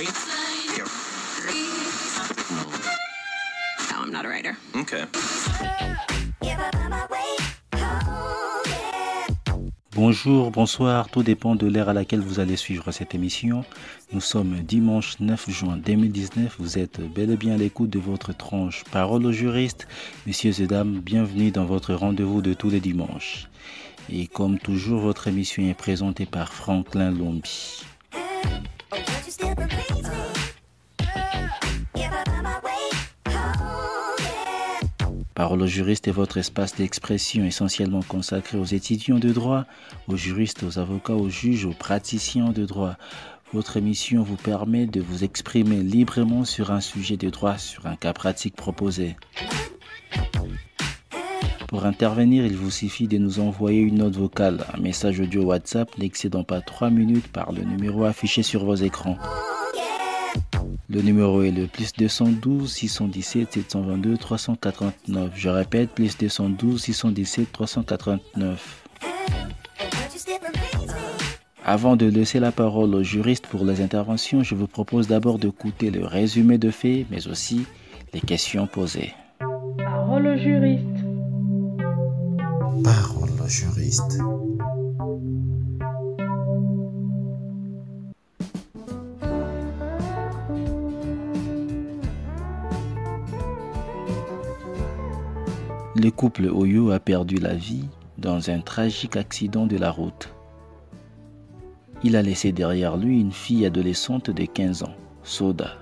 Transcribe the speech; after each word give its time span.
No, 0.00 0.06
I'm 4.00 4.10
not 4.10 4.24
a 4.24 4.28
writer. 4.28 4.56
Okay. 4.74 5.04
Bonjour, 9.92 10.50
bonsoir, 10.50 11.10
tout 11.10 11.22
dépend 11.22 11.54
de 11.54 11.66
l'ère 11.66 11.90
à 11.90 11.92
laquelle 11.92 12.20
vous 12.20 12.40
allez 12.40 12.56
suivre 12.56 12.92
cette 12.92 13.14
émission. 13.14 13.62
Nous 14.12 14.22
sommes 14.22 14.60
dimanche 14.60 15.20
9 15.20 15.50
juin 15.50 15.76
2019, 15.76 16.56
vous 16.58 16.78
êtes 16.78 17.00
bel 17.00 17.30
et 17.32 17.36
bien 17.36 17.54
à 17.54 17.58
l'écoute 17.58 17.90
de 17.90 17.98
votre 17.98 18.34
tranche 18.34 18.84
Parole 18.90 19.26
aux 19.26 19.32
juristes. 19.32 19.86
Messieurs 20.26 20.62
et 20.62 20.66
dames, 20.66 21.00
bienvenue 21.00 21.50
dans 21.50 21.66
votre 21.66 21.92
rendez-vous 21.92 22.40
de 22.40 22.54
tous 22.54 22.70
les 22.70 22.80
dimanches. 22.80 23.50
Et 24.10 24.28
comme 24.28 24.58
toujours, 24.58 25.02
votre 25.02 25.28
émission 25.28 25.62
est 25.68 25.74
présentée 25.74 26.24
par 26.24 26.54
Franklin 26.54 27.10
Lombi. 27.10 27.82
Parole 35.40 35.62
aux 35.62 35.66
juristes 35.66 36.06
est 36.06 36.10
votre 36.10 36.36
espace 36.36 36.74
d'expression 36.74 37.46
essentiellement 37.46 38.02
consacré 38.02 38.58
aux 38.58 38.66
étudiants 38.66 39.18
de 39.18 39.32
droit, 39.32 39.64
aux 40.06 40.18
juristes, 40.18 40.62
aux 40.64 40.78
avocats, 40.78 41.14
aux 41.14 41.30
juges, 41.30 41.64
aux 41.64 41.72
praticiens 41.72 42.50
de 42.50 42.66
droit. 42.66 42.96
Votre 43.54 43.78
émission 43.78 44.22
vous 44.22 44.36
permet 44.36 44.84
de 44.84 45.00
vous 45.00 45.24
exprimer 45.24 45.82
librement 45.82 46.44
sur 46.44 46.70
un 46.70 46.82
sujet 46.82 47.16
de 47.16 47.30
droit, 47.30 47.56
sur 47.56 47.86
un 47.86 47.96
cas 47.96 48.12
pratique 48.12 48.54
proposé. 48.54 49.16
Pour 51.68 51.86
intervenir, 51.86 52.44
il 52.44 52.56
vous 52.58 52.70
suffit 52.70 53.08
de 53.08 53.16
nous 53.16 53.40
envoyer 53.40 53.80
une 53.80 53.96
note 53.96 54.16
vocale, 54.16 54.66
un 54.74 54.80
message 54.82 55.20
audio 55.20 55.44
WhatsApp 55.44 55.96
n'excédant 55.96 56.44
pas 56.44 56.60
3 56.60 56.90
minutes 56.90 57.28
par 57.28 57.52
le 57.52 57.62
numéro 57.62 58.04
affiché 58.04 58.42
sur 58.42 58.66
vos 58.66 58.74
écrans. 58.74 59.16
Le 60.92 61.02
numéro 61.02 61.42
est 61.42 61.52
le 61.52 61.68
plus 61.68 61.92
212 61.92 62.68
617 62.68 63.52
722 63.52 64.16
389. 64.16 65.30
Je 65.36 65.48
répète, 65.48 65.90
plus 65.90 66.18
212 66.18 66.82
617 66.82 67.52
389. 67.52 68.84
Avant 71.64 71.94
de 71.94 72.06
laisser 72.06 72.40
la 72.40 72.50
parole 72.50 72.92
aux 72.96 73.04
juristes 73.04 73.46
pour 73.46 73.64
les 73.64 73.80
interventions, 73.80 74.42
je 74.42 74.56
vous 74.56 74.66
propose 74.66 75.06
d'abord 75.06 75.38
d'écouter 75.38 75.92
le 75.92 76.04
résumé 76.04 76.58
de 76.58 76.72
faits, 76.72 77.06
mais 77.08 77.28
aussi 77.28 77.66
les 78.12 78.20
questions 78.20 78.66
posées. 78.66 79.14
Parole 79.78 80.26
au 80.26 80.36
juriste. 80.36 80.86
Parole 82.82 83.30
au 83.40 83.48
juriste. 83.48 84.18
Le 95.96 96.10
couple 96.10 96.46
Oyo 96.46 96.92
a 96.92 97.00
perdu 97.00 97.34
la 97.34 97.54
vie 97.54 97.88
dans 98.16 98.48
un 98.48 98.60
tragique 98.60 99.16
accident 99.16 99.66
de 99.66 99.76
la 99.76 99.90
route. 99.90 100.32
Il 102.04 102.14
a 102.14 102.22
laissé 102.22 102.52
derrière 102.52 102.96
lui 102.96 103.20
une 103.20 103.32
fille 103.32 103.66
adolescente 103.66 104.30
de 104.30 104.44
15 104.44 104.84
ans, 104.84 104.94
Soda. 105.24 105.72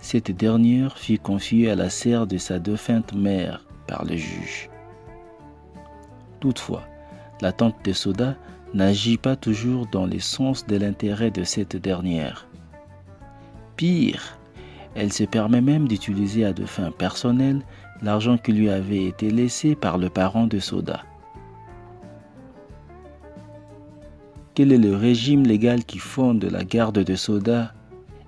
Cette 0.00 0.32
dernière 0.32 0.98
fut 0.98 1.18
confiée 1.18 1.70
à 1.70 1.76
la 1.76 1.88
serre 1.88 2.26
de 2.26 2.36
sa 2.36 2.58
défunte 2.58 3.12
mère 3.14 3.64
par 3.86 4.04
le 4.04 4.16
juge. 4.16 4.68
Toutefois, 6.40 6.82
la 7.40 7.52
tante 7.52 7.76
de 7.84 7.92
Soda 7.92 8.34
n'agit 8.74 9.18
pas 9.18 9.36
toujours 9.36 9.86
dans 9.86 10.06
le 10.06 10.18
sens 10.18 10.66
de 10.66 10.76
l'intérêt 10.76 11.30
de 11.30 11.44
cette 11.44 11.76
dernière. 11.76 12.48
Pire, 13.76 14.36
elle 14.96 15.12
se 15.12 15.22
permet 15.22 15.60
même 15.60 15.86
d'utiliser 15.86 16.44
à 16.44 16.52
de 16.52 16.66
fins 16.66 16.90
personnelles 16.90 17.62
l'argent 18.02 18.38
qui 18.38 18.52
lui 18.52 18.70
avait 18.70 19.04
été 19.04 19.30
laissé 19.30 19.74
par 19.74 19.98
le 19.98 20.08
parent 20.08 20.46
de 20.46 20.58
Soda. 20.58 21.02
Quel 24.54 24.72
est 24.72 24.78
le 24.78 24.96
régime 24.96 25.44
légal 25.44 25.84
qui 25.84 25.98
fonde 25.98 26.44
la 26.44 26.64
garde 26.64 26.98
de 26.98 27.14
Soda? 27.14 27.72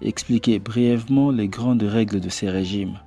Expliquez 0.03 0.59
brièvement 0.59 1.30
les 1.30 1.48
grandes 1.48 1.82
règles 1.82 2.20
de 2.20 2.28
ces 2.28 2.48
régimes. 2.48 2.98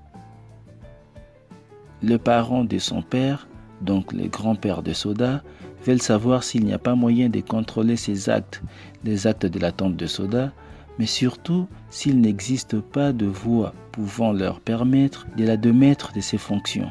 Le 2.01 2.17
parent 2.17 2.65
de 2.65 2.77
son 2.79 3.01
père, 3.01 3.47
donc 3.81 4.11
le 4.11 4.27
grand-père 4.27 4.83
de 4.83 4.91
Soda, 4.91 5.41
veulent 5.85 6.01
savoir 6.01 6.43
s'il 6.43 6.65
n'y 6.65 6.73
a 6.73 6.79
pas 6.79 6.95
moyen 6.95 7.29
de 7.29 7.39
contrôler 7.39 7.95
ses 7.95 8.29
actes, 8.29 8.61
les 9.03 9.25
actes 9.25 9.45
de 9.45 9.59
la 9.59 9.71
tante 9.71 9.95
de 9.95 10.05
Soda, 10.05 10.51
mais 10.99 11.05
surtout 11.05 11.67
s'il 11.89 12.21
n'existe 12.21 12.79
pas 12.79 13.11
de 13.13 13.25
voie 13.25 13.73
pouvant 13.91 14.31
leur 14.31 14.59
permettre 14.59 15.27
de 15.37 15.45
la 15.45 15.57
démettre 15.57 16.13
de 16.13 16.21
ses 16.21 16.37
fonctions. 16.37 16.89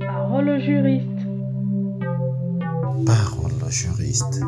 Parole 0.00 0.48
au 0.48 0.58
juriste. 0.58 1.06
Parole 3.06 3.52
au 3.66 3.70
juriste. 3.70 4.40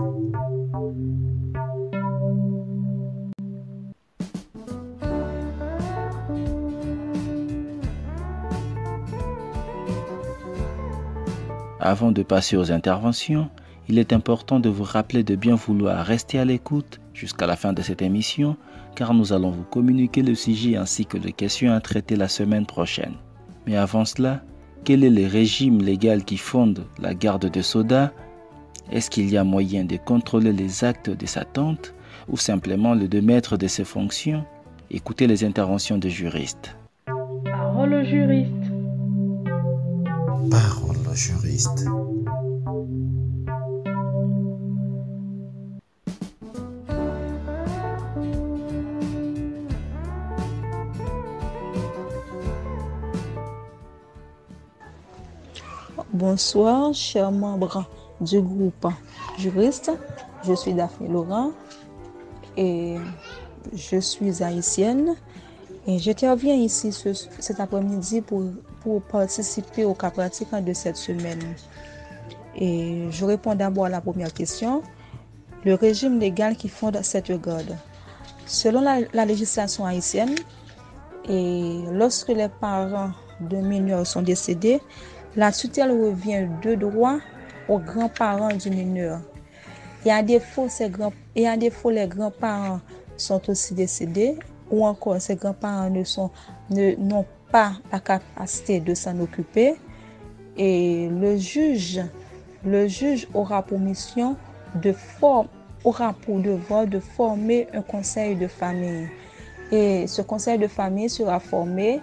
Avant 11.85 12.13
de 12.13 12.23
passer 12.23 12.57
aux 12.57 12.71
interventions, 12.71 13.51
il 13.89 13.99
est 13.99 14.13
important 14.13 14.61
de 14.61 14.69
vous 14.69 14.85
rappeler 14.85 15.25
de 15.25 15.35
bien 15.35 15.57
vouloir 15.57 16.07
rester 16.07 16.39
à 16.39 16.45
l'écoute 16.45 17.01
jusqu'à 17.13 17.49
la 17.49 17.57
fin 17.57 17.73
de 17.73 17.83
cette 17.83 18.03
émission 18.03 18.57
car 18.95 19.15
nous 19.15 19.33
allons 19.33 19.51
vous 19.51 19.65
communiquer 19.65 20.23
le 20.23 20.35
sujet 20.35 20.77
ainsi 20.77 21.07
que 21.07 21.17
les 21.17 21.33
questions 21.33 21.73
à 21.73 21.81
traiter 21.81 22.17
la 22.17 22.29
semaine 22.29 22.67
prochaine. 22.67 23.15
Mais 23.67 23.77
avant 23.77 24.05
cela, 24.05 24.43
quel 24.85 25.05
est 25.05 25.11
le 25.11 25.27
régime 25.27 25.81
légal 25.81 26.25
qui 26.25 26.37
fonde 26.37 26.85
la 26.99 27.15
garde 27.15 27.51
de 27.51 27.63
Soda? 27.63 28.13
Est-ce 28.91 29.11
qu'il 29.11 29.31
y 29.31 29.37
a 29.37 29.45
moyen 29.45 29.85
de 29.85 29.97
contrôler 29.97 30.53
les 30.53 30.85
actes 30.85 31.11
de 31.11 31.27
sa 31.27 31.45
tante 31.45 31.95
ou 32.29 32.37
simplement 32.37 32.95
le 32.95 33.09
démettre 33.09 33.57
de 33.57 33.69
ses 33.69 33.85
fonctions? 33.85 34.45
Écoutez 34.91 35.27
les 35.27 35.45
interventions 35.45 35.99
des 35.99 36.11
juristes. 36.11 36.77
Parole 37.45 37.95
au 37.95 38.05
juriste. 38.05 38.53
Parole 40.51 40.97
au 41.11 41.15
juriste. 41.15 41.87
Bonsoir, 56.27 56.95
chers 56.95 57.33
membres 57.33 57.85
du 58.21 58.41
groupe 58.41 58.87
juriste. 59.39 59.91
Je 60.45 60.55
suis 60.55 60.73
Daphné 60.73 61.09
Laurent 61.09 61.51
et 62.57 62.95
je 63.75 63.99
suis 63.99 64.41
haïtienne. 64.41 65.17
Et 65.89 65.99
j'interviens 65.99 66.55
ici 66.55 66.93
ce- 66.93 67.13
cet 67.41 67.59
après-midi 67.59 68.21
pour, 68.21 68.45
pour 68.83 69.03
participer 69.03 69.85
au 69.85 69.95
cas 69.95 70.13
pratique 70.13 70.55
de 70.55 70.73
cette 70.73 70.97
semaine. 70.97 71.43
Et 72.55 73.09
je 73.11 73.25
réponds 73.25 73.57
d'abord 73.57 73.87
à 73.87 73.89
la 73.89 74.01
première 74.01 74.33
question. 74.33 74.83
Le 75.65 75.75
régime 75.75 76.21
légal 76.21 76.55
qui 76.55 76.69
fonde 76.69 77.01
cette 77.03 77.33
garde. 77.33 77.77
Selon 78.47 78.81
la, 78.81 79.01
la 79.13 79.25
législation 79.25 79.85
haïtienne, 79.87 80.37
et 81.29 81.83
lorsque 81.91 82.29
les 82.29 82.49
parents 82.49 83.11
de 83.41 83.57
mineurs 83.57 84.07
sont 84.07 84.23
décédés, 84.23 84.81
la 85.37 85.53
tutelle 85.53 85.91
revient 85.91 86.47
de 86.63 86.75
droit 86.75 87.19
aux 87.69 87.79
grands-parents 87.79 88.55
du 88.57 88.71
mineur. 88.71 89.21
Et 90.05 90.11
à 90.11 90.23
défaut, 90.23 90.69
les 91.91 92.07
grands-parents 92.07 92.81
sont 93.17 93.51
aussi 93.51 93.75
décédés 93.75 94.37
ou 94.71 94.85
encore 94.85 95.21
ces 95.21 95.37
grands-parents 95.37 95.91
ne 95.91 96.03
sont, 96.05 96.31
n'ont 96.71 97.27
pas 97.51 97.73
la 97.93 98.01
capacité 98.01 98.81
de 98.81 98.95
s'en 98.95 99.19
occuper. 99.21 99.77
Et 100.57 101.09
le 101.09 101.37
juge, 101.37 102.01
aura 103.35 103.63
pour 103.63 103.79
mission 103.79 104.37
de 104.75 104.93
for- 104.93 105.47
aura 105.85 106.13
pour 106.13 106.39
devoir 106.41 106.87
de 106.87 107.01
former 107.01 107.69
un 107.75 107.83
conseil 107.83 108.37
de 108.37 108.47
famille. 108.47 109.09
Et 109.71 110.07
ce 110.07 110.23
conseil 110.23 110.59
de 110.59 110.69
famille 110.69 111.09
sera 111.11 111.41
formé 111.41 112.01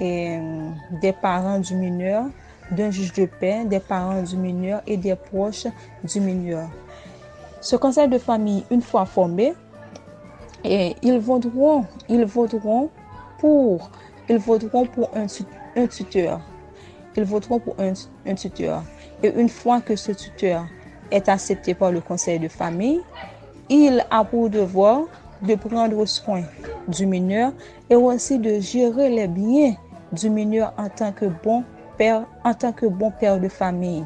euh, 0.00 0.68
des 1.00 1.12
parents 1.12 1.58
du 1.58 1.74
mineur, 1.74 2.26
d'un 2.70 2.90
juge 2.90 3.12
de 3.12 3.26
paix, 3.26 3.64
des 3.64 3.80
parents 3.80 4.22
du 4.22 4.36
mineur 4.36 4.82
et 4.86 4.96
des 4.96 5.14
proches 5.14 5.66
du 6.04 6.20
mineur. 6.20 6.68
Ce 7.60 7.76
conseil 7.76 8.08
de 8.08 8.18
famille, 8.18 8.64
une 8.70 8.82
fois 8.82 9.04
formé, 9.04 9.54
ils 10.64 11.18
voteront, 11.18 11.84
ils 12.08 12.24
voteront 12.24 12.90
pour, 13.38 13.90
ils 14.28 14.38
voteront 14.38 14.86
pour 14.86 15.10
un, 15.14 15.26
un 15.76 15.86
tuteur. 15.86 16.40
Ils 17.16 17.24
voteront 17.24 17.58
pour 17.58 17.76
un, 17.78 17.92
un 18.26 18.34
tuteur. 18.34 18.82
Et 19.22 19.32
une 19.34 19.48
fois 19.48 19.80
que 19.80 19.96
ce 19.96 20.12
tuteur 20.12 20.66
est 21.10 21.28
accepté 21.28 21.74
par 21.74 21.92
le 21.92 22.00
conseil 22.00 22.38
de 22.38 22.48
famille, 22.48 23.00
il 23.68 24.04
a 24.10 24.24
pour 24.24 24.50
devoir 24.50 25.02
de 25.42 25.54
prendre 25.54 26.04
soin 26.06 26.42
du 26.88 27.06
mineur 27.06 27.52
et 27.90 27.96
aussi 27.96 28.38
de 28.38 28.58
gérer 28.60 29.10
les 29.10 29.28
biens 29.28 29.74
du 30.12 30.30
mineur 30.30 30.72
en 30.78 30.88
tant 30.88 31.12
que 31.12 31.26
bon 31.26 31.64
en 32.44 32.54
tant 32.54 32.72
que 32.72 32.86
bon 32.86 33.10
père 33.10 33.40
de 33.40 33.48
famille. 33.48 34.04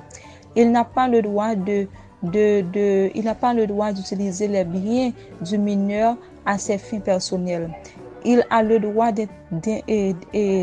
Il 0.57 0.71
n'a 0.73 0.85
pas 0.85 1.09
le 1.09 1.23
droit 1.23 1.55
de, 1.55 1.87
de, 2.23 2.63
de 2.73 3.11
il 3.15 3.25
n'a 3.25 3.35
pas 3.35 3.55
le 3.55 3.67
droit 3.67 3.93
d'utiliser 3.93 4.49
les 4.49 4.65
biens 4.65 5.13
du 5.41 5.59
mineur 5.59 6.17
à 6.45 6.59
ses 6.59 6.79
fins 6.79 7.01
personnelles. 7.01 7.71
Il 8.25 8.45
a 8.51 8.63
le 8.63 8.79
droit 8.79 9.11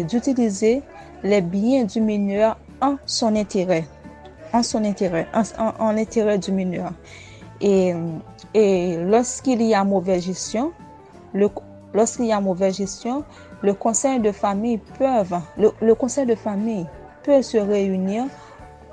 d'utiliser 0.09 0.83
les 1.23 1.41
biens 1.41 1.85
du 1.85 2.01
mineur 2.01 2.57
en 2.81 2.97
son 3.05 3.35
intérêt, 3.35 3.85
en 4.53 4.61
son 4.61 4.83
intérêt, 4.83 5.27
en, 5.33 5.41
en, 5.63 5.73
en 5.79 5.97
intérêt 5.97 6.37
du 6.37 6.51
mineur. 6.51 6.91
Et, 7.61 7.95
et 8.53 8.97
lorsqu'il 8.97 9.61
y 9.63 9.73
a 9.73 9.83
mauvaise 9.83 10.25
gestion, 10.25 10.71
lorsqu'il 11.93 12.25
y 12.25 12.31
a 12.31 12.39
mauvaise 12.39 12.77
gestion, 12.77 13.23
le 13.61 13.73
conseil 13.73 14.19
de 14.19 14.31
famille 14.31 14.79
le, 15.57 15.71
le, 15.81 15.95
conseil 15.95 16.25
de 16.25 16.35
famille 16.35 16.85
peut 17.27 17.41
se 17.41 17.57
réunir 17.57 18.23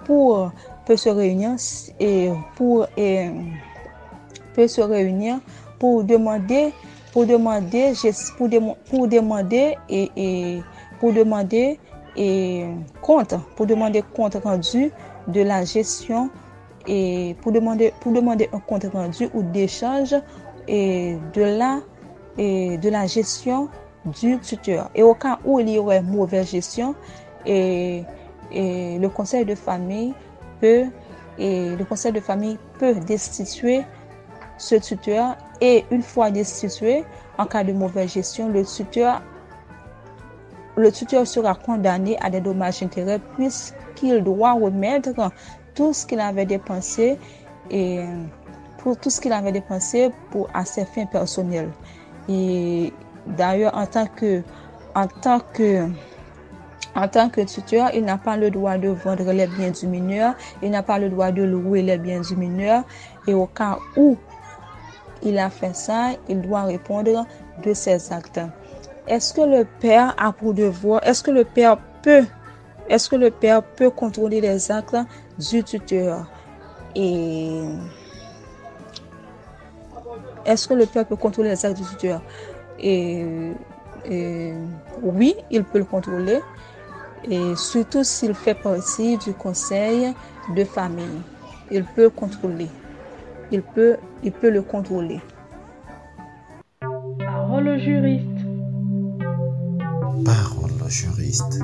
pour 0.04 0.50
peut 0.84 0.96
se 0.96 1.08
réunir 1.08 1.52
et 2.00 2.30
pour 2.56 2.86
et 2.96 3.30
peut 4.54 4.66
se 4.66 4.80
réunir 4.80 5.38
pour 5.78 6.02
demander 6.02 6.72
pour 7.12 7.26
demander 7.26 7.92
pour, 8.36 8.48
pour 8.90 9.08
demander 9.08 9.76
et, 9.88 10.10
et 10.16 10.60
pour 10.98 11.12
demander 11.12 11.78
et 12.16 12.64
compte 13.00 13.34
pour 13.54 13.66
demander 13.66 14.02
compte 14.16 14.34
rendu 14.42 14.90
de 15.28 15.40
la 15.40 15.64
gestion 15.64 16.28
et 16.88 17.36
pour 17.40 17.52
demander 17.52 17.92
pour 18.00 18.12
demander 18.12 18.50
un 18.52 18.58
compte 18.58 18.86
rendu 18.92 19.28
ou 19.32 19.44
d'échange 19.44 20.12
et 20.66 21.16
de 21.34 21.42
la 21.42 21.78
et 22.36 22.78
de 22.78 22.88
la 22.88 23.06
gestion 23.06 23.68
du 24.20 24.40
tuteur. 24.40 24.90
Et 24.96 25.04
au 25.04 25.14
cas 25.14 25.38
où 25.44 25.60
il 25.60 25.68
y 25.70 25.78
aurait 25.78 26.02
mauvaise 26.02 26.50
gestion 26.50 26.96
et 27.46 28.02
et 28.54 28.98
le 28.98 29.08
conseil 29.08 29.44
de 29.44 29.54
famille 29.54 30.14
peut 30.60 30.84
et 31.38 31.74
le 31.76 31.84
conseil 31.84 32.12
de 32.12 32.20
famille 32.20 32.58
peut 32.78 32.94
destituer 32.94 33.82
ce 34.56 34.76
tuteur 34.76 35.36
et 35.60 35.84
une 35.90 36.02
fois 36.02 36.30
destitué, 36.30 37.04
en 37.38 37.46
cas 37.46 37.64
de 37.64 37.72
mauvaise 37.72 38.12
gestion, 38.12 38.48
le 38.48 38.64
tuteur, 38.64 39.20
le 40.76 40.92
tuteur 40.92 41.26
sera 41.26 41.54
condamné 41.54 42.16
à 42.20 42.30
des 42.30 42.40
dommages 42.40 42.82
intérêts 42.82 43.20
puisqu'il 43.36 44.22
doit 44.22 44.52
remettre 44.52 45.10
tout 45.74 45.92
ce 45.92 46.06
qu'il 46.06 46.20
avait 46.20 46.46
dépensé 46.46 47.18
et 47.70 48.04
pour 48.78 48.96
tout 48.98 49.10
ce 49.10 49.20
qu'il 49.20 49.32
avait 49.32 49.52
dépensé 49.52 50.10
pour 50.30 50.48
à 50.54 50.64
ses 50.64 50.84
fins 50.84 51.06
personnelles. 51.06 51.70
Et 52.28 52.92
d'ailleurs, 53.26 53.76
en 53.76 53.86
tant 53.86 54.06
que, 54.06 54.42
en 54.94 55.06
tant 55.06 55.40
que, 55.52 55.88
en 56.96 57.08
tant 57.08 57.28
que 57.28 57.40
tuteur, 57.40 57.90
il 57.94 58.04
n'a 58.04 58.18
pas 58.18 58.36
le 58.36 58.50
droit 58.50 58.78
de 58.78 58.88
vendre 58.88 59.32
les 59.32 59.46
biens 59.46 59.70
du 59.70 59.86
mineur, 59.86 60.34
il 60.62 60.70
n'a 60.70 60.82
pas 60.82 60.98
le 60.98 61.08
droit 61.08 61.32
de 61.32 61.42
louer 61.42 61.82
les 61.82 61.98
biens 61.98 62.20
du 62.20 62.36
mineur. 62.36 62.84
Et 63.26 63.34
au 63.34 63.46
cas 63.46 63.78
où 63.96 64.16
il 65.22 65.38
a 65.38 65.50
fait 65.50 65.74
ça, 65.74 66.10
il 66.28 66.40
doit 66.40 66.62
répondre 66.62 67.26
de 67.64 67.74
ses 67.74 68.12
actes. 68.12 68.40
Est-ce 69.06 69.34
que 69.34 69.40
le 69.40 69.66
père 69.80 70.14
a 70.18 70.32
pour 70.32 70.54
devoir, 70.54 71.00
est-ce 71.06 71.22
que 71.22 71.30
le 71.30 71.44
père 71.44 71.78
peut, 72.02 72.24
est-ce 72.88 73.08
que 73.08 73.16
le 73.16 73.30
père 73.30 73.62
peut 73.62 73.90
contrôler 73.90 74.40
les 74.40 74.70
actes 74.70 74.96
du 75.38 75.64
tuteur? 75.64 76.30
Et 76.94 77.60
est-ce 80.46 80.68
que 80.68 80.74
le 80.74 80.86
père 80.86 81.06
peut 81.06 81.16
contrôler 81.16 81.50
les 81.50 81.66
actes 81.66 81.76
du 81.76 81.84
tuteur? 81.84 82.22
Et, 82.78 83.52
et, 84.06 84.54
oui, 85.02 85.34
il 85.50 85.64
peut 85.64 85.78
le 85.78 85.84
contrôler, 85.84 86.40
et 87.30 87.56
surtout 87.56 88.04
s'il 88.04 88.34
fait 88.34 88.54
partie 88.54 89.16
du 89.18 89.32
conseil 89.32 90.14
de 90.54 90.64
famille. 90.64 91.22
Il 91.70 91.84
peut 91.84 92.10
contrôler. 92.10 92.68
Il 93.50 93.62
peut, 93.62 93.96
il 94.22 94.32
peut 94.32 94.50
le 94.50 94.62
contrôler. 94.62 95.20
Parole 97.18 97.68
au 97.68 97.78
juriste. 97.78 98.28
Parole 100.24 100.70
au 100.84 100.88
juriste. 100.88 101.60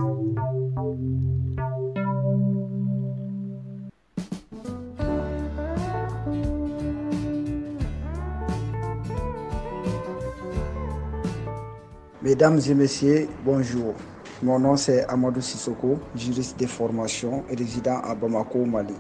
Mesdames 12.23 12.61
et 12.69 12.75
messieurs, 12.75 13.29
bonjour. 13.45 13.95
Mon 14.43 14.59
nom 14.59 14.75
c'est 14.75 15.05
Amadou 15.07 15.43
Sissoko, 15.43 15.99
juriste 16.17 16.59
de 16.59 16.65
formation 16.67 17.45
et 17.51 17.55
résident 17.55 18.01
à 18.03 18.15
Bamako, 18.15 18.65
Mali. 18.65 18.95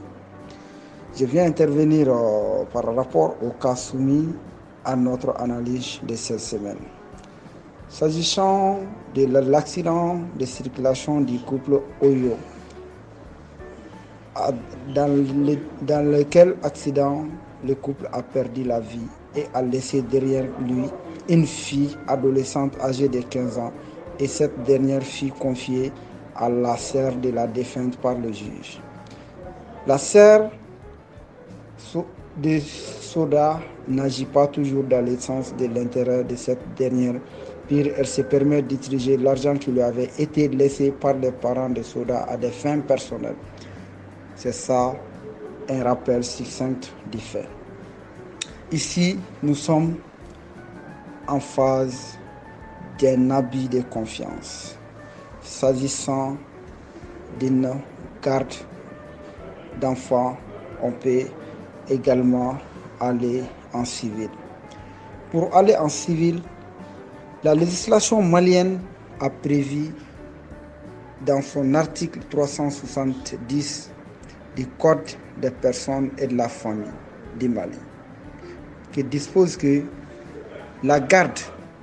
Je 1.18 1.24
viens 1.24 1.46
intervenir 1.46 2.08
euh, 2.10 2.64
par 2.70 2.94
rapport 2.94 3.36
au 3.42 3.48
cas 3.58 3.74
soumis 3.74 4.34
à 4.84 4.94
notre 4.96 5.34
analyse 5.40 5.98
de 6.06 6.14
cette 6.14 6.40
semaine. 6.40 6.76
S'agissant 7.88 8.80
de 9.14 9.24
l'accident 9.24 10.18
de 10.38 10.44
circulation 10.44 11.22
du 11.22 11.38
couple 11.38 11.80
Oyo, 12.02 12.36
dans, 14.94 15.06
le, 15.08 15.56
dans 15.86 16.06
lequel 16.06 16.56
accident 16.62 17.24
le 17.66 17.74
couple 17.76 18.10
a 18.12 18.22
perdu 18.22 18.64
la 18.64 18.80
vie 18.80 19.08
et 19.34 19.46
a 19.54 19.62
laissé 19.62 20.02
derrière 20.02 20.44
lui 20.66 20.84
une 21.30 21.46
fille 21.46 21.96
adolescente 22.08 22.74
âgée 22.82 23.08
de 23.08 23.20
15 23.22 23.56
ans 23.56 23.72
et 24.20 24.26
cette 24.26 24.62
dernière 24.64 25.02
fille 25.02 25.32
confiée 25.32 25.90
à 26.36 26.48
la 26.48 26.76
sœur 26.76 27.16
de 27.16 27.30
la 27.30 27.46
défunte 27.46 27.96
par 27.96 28.14
le 28.16 28.30
juge. 28.32 28.80
La 29.86 29.98
sœur 29.98 30.50
de 32.36 32.58
Soda 32.60 33.60
n'agit 33.88 34.26
pas 34.26 34.46
toujours 34.46 34.84
dans 34.84 35.04
le 35.04 35.18
sens 35.18 35.54
de 35.56 35.66
l'intérêt 35.66 36.22
de 36.22 36.36
cette 36.36 36.60
dernière. 36.76 37.14
Pire, 37.66 37.94
elle 37.96 38.06
se 38.06 38.22
permet 38.22 38.62
d'utiliser 38.62 39.16
l'argent 39.16 39.56
qui 39.56 39.70
lui 39.72 39.82
avait 39.82 40.10
été 40.18 40.48
laissé 40.48 40.90
par 40.90 41.14
les 41.14 41.32
parents 41.32 41.70
de 41.70 41.82
Soda 41.82 42.24
à 42.28 42.36
des 42.36 42.50
fins 42.50 42.78
personnelles. 42.80 43.36
C'est 44.36 44.52
ça 44.52 44.94
un 45.68 45.82
rappel 45.82 46.24
succinct 46.24 46.80
du 47.10 47.18
fait. 47.18 47.48
Ici, 48.72 49.18
nous 49.42 49.54
sommes 49.54 49.96
en 51.26 51.40
phase 51.40 52.19
d'un 53.00 53.30
abus 53.30 53.68
de 53.68 53.80
confiance. 53.82 54.76
S'agissant 55.42 56.36
d'une 57.38 57.70
garde 58.22 58.54
d'enfants, 59.80 60.36
on 60.82 60.92
peut 60.92 61.24
également 61.88 62.58
aller 63.00 63.42
en 63.72 63.84
civil. 63.84 64.28
Pour 65.30 65.54
aller 65.56 65.76
en 65.76 65.88
civil, 65.88 66.42
la 67.42 67.54
législation 67.54 68.22
malienne 68.22 68.80
a 69.20 69.30
prévu 69.30 69.94
dans 71.24 71.40
son 71.42 71.74
article 71.74 72.20
370 72.28 73.90
du 74.56 74.66
Code 74.78 75.10
des 75.40 75.50
personnes 75.50 76.10
et 76.18 76.26
de 76.26 76.36
la 76.36 76.48
famille 76.48 76.90
du 77.38 77.48
Mali, 77.48 77.78
qui 78.92 79.04
dispose 79.04 79.56
que 79.56 79.82
la 80.82 81.00
garde, 81.00 81.38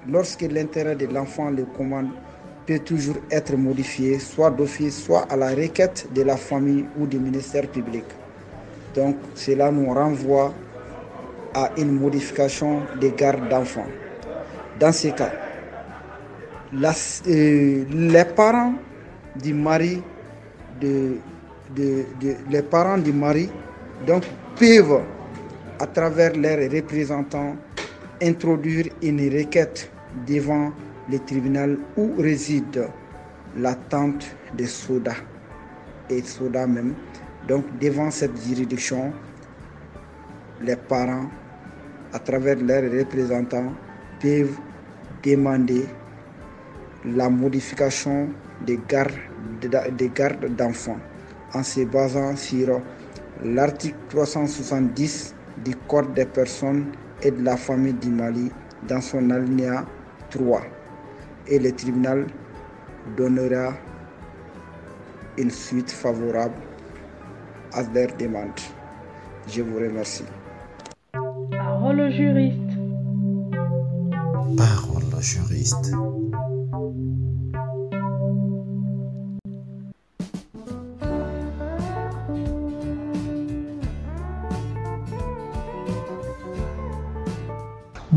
lorsque 0.08 0.42
l'intérêt 0.42 0.96
de 0.96 1.06
l'enfant 1.08 1.50
le 1.50 1.64
commande, 1.66 2.10
peut 2.66 2.80
toujours 2.80 3.16
être 3.32 3.56
modifié, 3.56 4.20
soit 4.20 4.52
d'office, 4.52 5.04
soit 5.06 5.26
à 5.32 5.38
la 5.38 5.50
requête 5.56 6.08
de 6.14 6.22
la 6.22 6.36
famille 6.36 6.86
ou 7.00 7.08
du 7.08 7.18
ministère 7.18 7.66
public. 7.68 8.04
Donc 8.94 9.16
cela 9.36 9.72
nous 9.72 9.94
renvoie 9.94 10.54
à 11.54 11.72
une 11.78 11.92
modification 11.94 12.82
des 13.00 13.12
gardes 13.12 13.48
d'enfants. 13.50 13.88
Dans 14.80 14.92
ce 14.92 15.08
cas, 15.08 15.32
euh, 16.74 17.86
les 17.90 18.26
parents 18.26 18.74
du 19.36 19.54
mari 19.54 20.04
les 22.50 22.62
parents 22.70 22.98
du 22.98 23.14
mari 23.14 23.50
donc 24.06 24.24
peuvent 24.60 25.02
à 25.80 25.88
travers 25.88 26.34
leurs 26.36 26.70
représentants 26.72 27.56
introduire 28.22 28.86
une 29.02 29.22
requête 29.36 29.90
devant 30.26 30.72
le 31.10 31.20
tribunal 31.20 31.78
où 31.96 32.14
réside 32.18 32.88
la 33.56 33.76
tante 33.76 34.36
de 34.58 34.66
Soda 34.66 35.14
et 36.10 36.22
Soda 36.22 36.68
même. 36.68 36.94
Donc 37.48 37.66
devant 37.80 38.12
cette 38.12 38.38
juridiction, 38.42 39.14
les 40.62 40.76
parents, 40.76 41.30
à 42.14 42.20
travers 42.20 42.58
leurs 42.58 42.92
représentants, 42.92 43.74
peuvent 44.20 44.58
demander 45.24 45.86
la 47.06 47.30
modification 47.30 48.30
des 48.66 48.80
gardes 48.88 49.14
des 49.62 50.10
gardes 50.10 50.56
d'enfants 50.56 51.00
en 51.54 51.64
se 51.64 51.82
basant 51.82 52.36
sur 52.36 52.82
l'article 53.44 53.96
370 54.10 55.36
du 55.64 55.76
Code 55.88 56.14
des 56.14 56.26
personnes 56.26 56.88
et 57.22 57.32
de 57.32 57.44
la 57.44 57.58
famille 57.58 57.94
du 57.94 58.10
Mali 58.10 58.52
dans 58.88 59.02
son 59.02 59.30
alinéa 59.30 59.86
3 60.30 60.62
et 61.48 61.60
le 61.60 61.72
tribunal 61.72 62.28
donnera 63.16 63.74
une 65.38 65.52
suite 65.52 65.92
favorable 65.92 66.56
à 67.74 67.84
leur 67.84 68.16
demande. 68.18 68.60
Je 69.48 69.62
vous 69.62 69.78
remercie. 69.78 70.26
Parole 71.52 72.02
au 72.02 72.10
juriste. 72.10 72.58
Parole 74.58 75.04
au 75.16 75.22
juriste. 75.22 75.92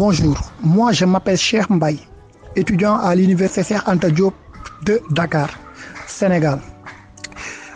Bonjour, 0.01 0.39
moi 0.63 0.93
je 0.93 1.05
m'appelle 1.05 1.37
Cheikh 1.37 1.69
Mbaye, 1.69 2.01
étudiant 2.57 2.97
à 2.97 3.15
l'université 3.15 3.77
Anta 3.87 4.09
de 4.09 4.95
Dakar, 5.11 5.51
Sénégal. 6.07 6.59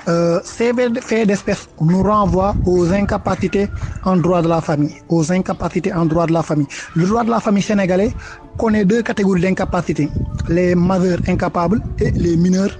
Euh, 0.08 0.40
ces 0.42 0.72
faits 1.02 1.26
d'espèce 1.28 1.68
nous 1.82 2.02
renvoient 2.02 2.56
aux 2.64 2.90
incapacités 2.90 3.68
en 4.06 4.16
droit 4.16 4.40
de 4.40 4.48
la 4.48 4.62
famille, 4.62 4.94
aux 5.10 5.30
incapacités 5.30 5.92
en 5.92 6.06
droit 6.06 6.24
de 6.26 6.32
la 6.32 6.42
famille. 6.42 6.66
Le 6.96 7.06
droit 7.06 7.24
de 7.24 7.30
la 7.30 7.40
famille 7.40 7.62
sénégalais 7.62 8.14
connaît 8.56 8.86
deux 8.86 9.02
catégories 9.02 9.42
d'incapacités, 9.42 10.08
les 10.48 10.74
majeurs 10.74 11.20
incapables 11.28 11.82
et 12.00 12.10
les 12.16 12.38
mineurs 12.38 12.74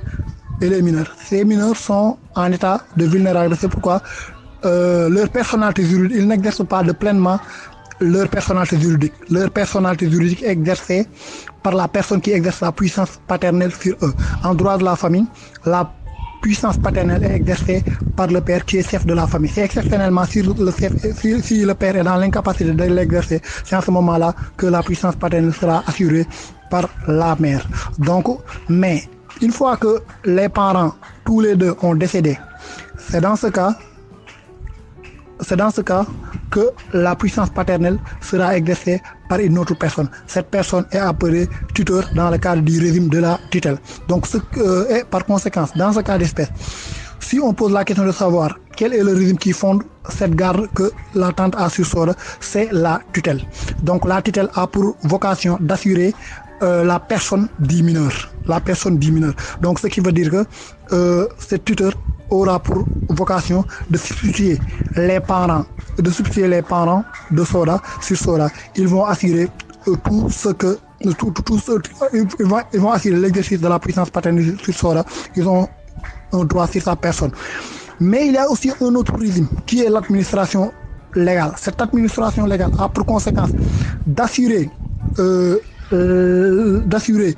et 0.62 0.70
les 0.70 0.80
mineurs. 0.80 1.14
Ces 1.22 1.44
mineurs 1.44 1.76
sont 1.76 2.16
en 2.34 2.50
état 2.50 2.80
de 2.96 3.04
vulnérabilité, 3.04 3.60
c'est 3.60 3.68
pourquoi 3.68 4.00
euh, 4.64 5.10
leur 5.10 5.28
personnalité 5.28 5.84
juridique, 5.84 6.16
ils 6.18 6.64
pas 6.64 6.82
de 6.82 6.92
pleinement 6.92 7.38
leur 8.00 8.28
personnalité 8.28 8.78
juridique. 8.78 9.14
Leur 9.30 9.50
personnalité 9.50 10.10
juridique 10.10 10.42
exercée 10.42 11.06
par 11.62 11.74
la 11.74 11.88
personne 11.88 12.20
qui 12.20 12.32
exerce 12.32 12.60
la 12.60 12.72
puissance 12.72 13.20
paternelle 13.26 13.72
sur 13.72 13.96
eux. 14.02 14.14
En 14.42 14.54
droit 14.54 14.76
de 14.78 14.84
la 14.84 14.96
famille, 14.96 15.26
la 15.64 15.90
puissance 16.42 16.76
paternelle 16.76 17.24
est 17.24 17.34
exercée 17.36 17.82
par 18.14 18.26
le 18.26 18.40
père 18.42 18.64
qui 18.64 18.76
est 18.76 18.88
chef 18.88 19.06
de 19.06 19.14
la 19.14 19.26
famille. 19.26 19.50
C'est 19.50 19.62
exceptionnellement 19.62 20.24
si 20.26 20.42
le, 20.42 20.52
si 21.42 21.64
le 21.64 21.74
père 21.74 21.96
est 21.96 22.02
dans 22.02 22.16
l'incapacité 22.16 22.72
de 22.72 22.84
l'exercer, 22.84 23.40
c'est 23.64 23.76
en 23.76 23.80
ce 23.80 23.90
moment-là 23.90 24.34
que 24.56 24.66
la 24.66 24.82
puissance 24.82 25.16
paternelle 25.16 25.54
sera 25.54 25.82
assurée 25.86 26.26
par 26.68 26.88
la 27.06 27.34
mère. 27.38 27.66
Donc, 27.98 28.26
mais 28.68 29.02
une 29.40 29.52
fois 29.52 29.76
que 29.78 30.02
les 30.24 30.48
parents, 30.48 30.92
tous 31.24 31.40
les 31.40 31.56
deux, 31.56 31.74
ont 31.82 31.94
décédé, 31.94 32.38
c'est 32.98 33.20
dans 33.22 33.36
ce 33.36 33.46
cas 33.46 33.74
c'est 35.40 35.56
dans 35.56 35.70
ce 35.70 35.80
cas 35.80 36.06
que 36.50 36.70
la 36.92 37.16
puissance 37.16 37.50
paternelle 37.50 37.98
sera 38.20 38.56
exercée 38.56 39.02
par 39.28 39.38
une 39.40 39.58
autre 39.58 39.74
personne. 39.74 40.08
Cette 40.26 40.50
personne 40.50 40.86
est 40.92 40.98
appelée 40.98 41.48
tuteur 41.74 42.08
dans 42.14 42.30
le 42.30 42.38
cadre 42.38 42.62
du 42.62 42.78
régime 42.78 43.08
de 43.08 43.18
la 43.18 43.38
tutelle. 43.50 43.78
Donc, 44.08 44.26
ce, 44.26 44.38
euh, 44.58 44.98
et 44.98 45.04
par 45.04 45.24
conséquent, 45.24 45.66
dans 45.76 45.92
ce 45.92 46.00
cas 46.00 46.18
d'espèce, 46.18 46.50
si 47.20 47.40
on 47.40 47.52
pose 47.54 47.72
la 47.72 47.84
question 47.84 48.04
de 48.04 48.12
savoir 48.12 48.56
quel 48.76 48.92
est 48.92 49.02
le 49.02 49.14
régime 49.14 49.38
qui 49.38 49.52
fonde 49.52 49.82
cette 50.08 50.34
garde 50.34 50.68
que 50.74 50.92
la 51.14 51.32
tante 51.32 51.54
a 51.56 51.68
c'est 52.40 52.68
la 52.70 53.00
tutelle. 53.12 53.40
Donc, 53.82 54.04
la 54.06 54.20
tutelle 54.20 54.50
a 54.54 54.66
pour 54.66 54.96
vocation 55.02 55.56
d'assurer 55.60 56.14
euh, 56.62 56.84
la 56.84 57.00
personne 57.00 57.48
du 57.58 57.82
mineur. 57.82 58.12
La 58.46 58.60
personne 58.60 58.98
du 58.98 59.12
mineur. 59.12 59.34
Donc, 59.60 59.78
ce 59.80 59.86
qui 59.88 60.00
veut 60.00 60.12
dire 60.12 60.30
que 60.30 60.44
euh, 60.92 61.26
cette 61.38 61.64
tuteur 61.64 61.92
aura 62.30 62.58
pour 62.58 62.84
vocation 63.08 63.64
de 63.90 63.96
substituer 63.96 64.58
les 64.96 65.20
parents, 65.20 65.64
de 65.98 66.10
substituer 66.10 66.48
les 66.48 66.62
parents 66.62 67.04
de 67.30 67.44
Soda 67.44 67.80
sur 68.00 68.16
Soda. 68.16 68.48
Ils 68.76 68.88
vont 68.88 69.04
assurer 69.04 69.48
euh, 69.88 69.96
tout 70.04 70.28
ce 70.30 70.48
que 70.50 70.78
tout, 71.18 71.30
tout, 71.30 71.58
ce, 71.58 71.72
ils, 72.14 72.46
vont, 72.46 72.60
ils 72.72 72.80
vont 72.80 72.90
assurer 72.90 73.16
l'exercice 73.16 73.60
de 73.60 73.68
la 73.68 73.78
puissance 73.78 74.10
paternelle 74.10 74.56
sur 74.62 74.74
Soda. 74.74 75.04
Ils 75.36 75.46
ont 75.46 75.68
un 76.32 76.44
droit 76.44 76.66
sur 76.66 76.82
sa 76.82 76.96
personne. 76.96 77.30
Mais 78.00 78.26
il 78.26 78.32
y 78.32 78.38
a 78.38 78.50
aussi 78.50 78.72
un 78.80 78.94
autre 78.94 79.16
régime 79.16 79.48
qui 79.66 79.82
est 79.82 79.88
l'administration 79.88 80.72
légale. 81.14 81.52
Cette 81.56 81.80
administration 81.80 82.46
légale 82.46 82.72
a 82.78 82.88
pour 82.88 83.06
conséquence 83.06 83.50
d'assurer 84.06 84.68
euh, 85.18 85.58
euh, 85.94 86.80
d'assurer 86.86 87.36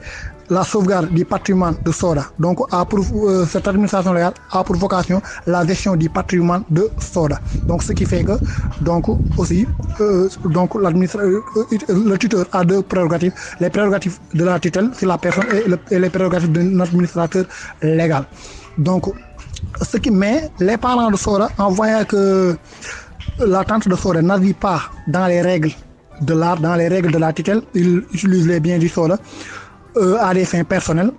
la 0.50 0.62
sauvegarde 0.62 1.10
du 1.10 1.24
patrimoine 1.24 1.76
de 1.84 1.92
Soda. 1.92 2.24
Donc, 2.38 2.60
euh, 2.72 3.44
cette 3.46 3.66
administration 3.66 4.12
légale 4.12 4.34
a 4.52 4.62
pour 4.62 4.76
vocation 4.76 5.20
la 5.46 5.66
gestion 5.66 5.96
du 5.96 6.08
patrimoine 6.08 6.62
de 6.70 6.88
Soda. 6.98 7.40
Donc, 7.66 7.82
ce 7.82 7.92
qui 7.92 8.04
fait 8.04 8.24
que, 8.24 8.32
donc, 8.80 9.06
aussi, 9.36 9.66
euh, 10.00 10.28
le 11.88 12.16
tuteur 12.16 12.46
a 12.52 12.64
deux 12.64 12.82
prérogatives. 12.82 13.32
Les 13.60 13.70
prérogatives 13.70 14.18
de 14.34 14.44
la 14.44 14.60
tutelle, 14.60 14.90
c'est 14.94 15.06
la 15.06 15.18
personne, 15.18 15.46
et, 15.52 15.68
le, 15.68 15.78
et 15.90 15.98
les 15.98 16.10
prérogatives 16.10 16.52
de 16.52 16.76
l'administrateur 16.78 17.44
légal. 17.82 18.24
Donc, 18.78 19.06
ce 19.82 19.96
qui 19.96 20.10
met 20.10 20.50
les 20.60 20.76
parents 20.76 21.10
de 21.10 21.16
Soda, 21.16 21.48
en 21.58 21.70
voyant 21.70 22.04
que 22.04 22.56
la 23.38 23.64
tante 23.64 23.88
de 23.88 23.96
Soda 23.96 24.22
n'agit 24.22 24.54
pas 24.54 24.82
dans 25.08 25.26
les 25.26 25.42
règles 25.42 25.72
de 26.20 26.34
l'art, 26.34 26.60
dans 26.60 26.74
les 26.74 26.88
règles 26.88 27.12
de 27.12 27.18
la 27.18 27.32
tutelle, 27.32 27.62
il 27.74 28.04
utilise 28.12 28.46
les 28.46 28.60
biens 28.60 28.78
du 28.78 28.88
Soda 28.88 29.18
euh, 29.96 30.18
à 30.20 30.34
des 30.34 30.44
fins 30.44 30.64
personnelles, 30.64 31.12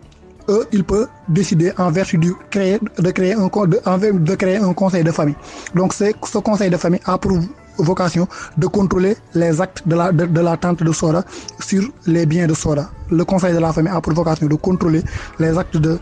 eux, 0.50 0.66
il 0.72 0.84
peut 0.84 1.08
décider 1.28 1.72
en 1.78 1.92
vertu 1.92 2.20
créer, 2.50 2.80
de, 2.98 3.12
créer 3.12 3.34
un, 3.34 3.48
de, 3.48 4.12
de 4.18 4.36
créer 4.36 4.58
un 4.58 4.74
conseil 4.74 5.04
de 5.04 5.12
famille. 5.12 5.36
Donc 5.76 5.94
ce 5.94 6.38
conseil 6.40 6.70
de 6.70 6.78
famille 6.78 7.02
a 7.06 7.18
pour 7.18 7.38
vocation 7.78 8.28
de 8.58 8.68
contrôler 8.68 9.16
les 9.34 9.62
actes 9.62 9.88
de 9.88 9.96
la, 9.96 10.12
de 10.12 10.42
la 10.42 10.58
tante 10.58 10.84
de 10.84 10.92
Sora 10.92 11.24
sur 11.60 11.84
les 12.06 12.26
biens 12.26 12.48
de 12.48 12.54
Sora. 12.54 12.90
Le 13.12 13.24
conseil 13.26 13.54
de 13.54 13.60
la 13.60 13.74
famille 13.74 13.92
a 13.92 14.02
pour 14.02 14.14
vocation 14.14 14.48
de 14.48 14.56
contrôler 14.56 15.04
les 15.40 15.58
actes 15.58 15.78
de 15.78 16.00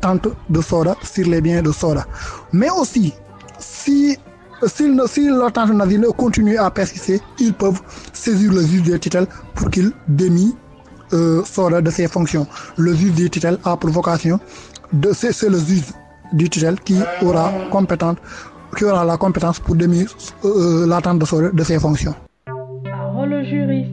tante 0.00 0.28
de 0.48 0.60
Sora 0.62 0.96
sur 1.02 1.26
les 1.26 1.40
biens 1.40 1.62
de 1.62 1.72
Sora. 1.72 2.06
Mais 2.52 2.70
aussi, 2.70 3.12
si 3.58 4.16
si, 4.66 4.84
si 5.06 5.28
la 5.28 5.50
tante 5.50 5.72
nazie 5.72 6.00
continue 6.16 6.56
à 6.58 6.70
persister, 6.70 7.20
ils 7.38 7.52
peuvent 7.54 7.80
saisir 8.12 8.52
le 8.52 8.62
juge 8.62 8.82
des 8.82 8.98
tutelles 8.98 9.26
pour 9.54 9.70
qu'il 9.70 9.92
démie 10.08 10.54
euh, 11.12 11.42
de 11.80 11.90
ses 11.90 12.08
fonctions. 12.08 12.46
Le 12.76 12.94
juge 12.94 13.12
du 13.14 13.30
tutelle 13.30 13.58
a 13.64 13.76
pour 13.76 13.90
vocation 13.90 14.38
de 14.92 15.12
c'est 15.12 15.48
le 15.48 15.58
juge 15.58 15.84
du 16.32 16.48
tutelle 16.48 16.78
qui 16.80 16.96
aura 17.22 17.52
compétente 17.70 18.18
qui 18.76 18.84
aura 18.84 19.04
la 19.04 19.16
compétence 19.16 19.58
pour 19.58 19.74
démis 19.74 20.06
euh, 20.44 20.86
l'attente 20.86 21.18
de, 21.18 21.50
de 21.50 21.64
ses 21.64 21.78
fonctions. 21.78 22.14
Parole 22.84 23.44
juriste. 23.44 23.90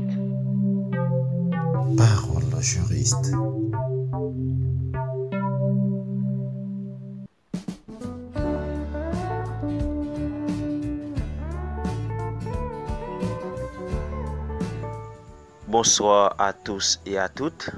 Parole 1.97 2.61
juriste. 2.61 3.31
Bonsoir 15.67 16.33
à 16.39 16.53
tous 16.53 17.01
et 17.05 17.17
à 17.17 17.27
toutes. 17.27 17.71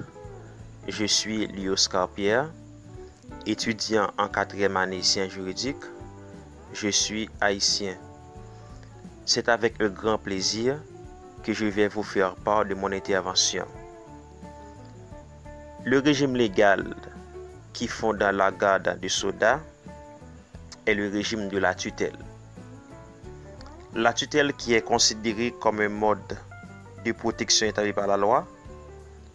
Je 0.88 1.06
suis 1.06 1.48
Lioscar 1.48 2.08
Pierre, 2.10 2.48
étudiant 3.48 4.12
en 4.20 4.28
quatrième 4.28 4.78
année 4.78 5.02
sciences 5.02 5.32
juridiques. 5.32 5.88
Je 6.72 6.90
suis 6.90 7.32
haïtien. 7.42 7.96
C'est 9.26 9.50
avec 9.50 9.82
un 9.82 9.90
grand 9.90 10.20
plaisir 10.20 10.78
que 11.42 11.52
je 11.52 11.66
vais 11.66 11.88
vous 11.88 12.04
faire 12.04 12.36
part 12.36 12.64
de 12.64 12.76
mon 12.76 12.92
intervention. 12.92 13.66
Le 15.84 15.98
régime 15.98 16.36
légal 16.36 16.96
qui 17.74 17.88
fonde 17.88 18.20
la 18.20 18.52
garde 18.52 19.00
de 19.00 19.08
Soda 19.08 19.62
est 20.86 20.94
le 20.94 21.10
régime 21.10 21.50
de 21.50 21.58
la 21.58 21.74
tutelle. 21.74 22.20
La 23.96 24.14
tutelle 24.14 24.54
qui 24.54 24.76
est 24.76 24.84
considérée 24.84 25.56
comme 25.60 25.80
un 25.80 25.90
mode 25.90 26.38
de 27.06 27.12
protection 27.12 27.68
établie 27.68 27.94
par 27.94 28.08
la 28.08 28.18
loi, 28.18 28.48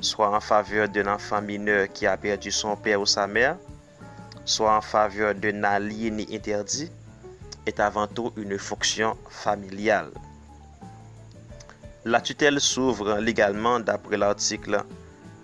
soit 0.01 0.35
en 0.35 0.41
faveur 0.41 0.89
d'un 0.89 1.07
enfant 1.15 1.41
mineur 1.41 1.89
qui 1.93 2.07
a 2.07 2.17
perdu 2.17 2.51
son 2.51 2.77
père 2.77 3.01
ou 3.01 3.07
sa 3.07 3.27
mère, 3.27 3.57
soit 4.45 4.77
en 4.77 4.81
faveur 4.81 5.35
d'un 5.35 5.65
aliéné 5.65 6.27
interdit, 6.33 6.91
est 7.67 7.81
avant 7.81 8.07
tout 8.07 8.33
une 8.37 8.59
fonction 8.59 9.17
familiale. 9.29 10.11
La 12.05 12.21
tutelle 12.21 12.61
s'ouvre 12.61 13.19
légalement 13.19 13.81
d'après 13.81 14.19
l'article 14.19 14.85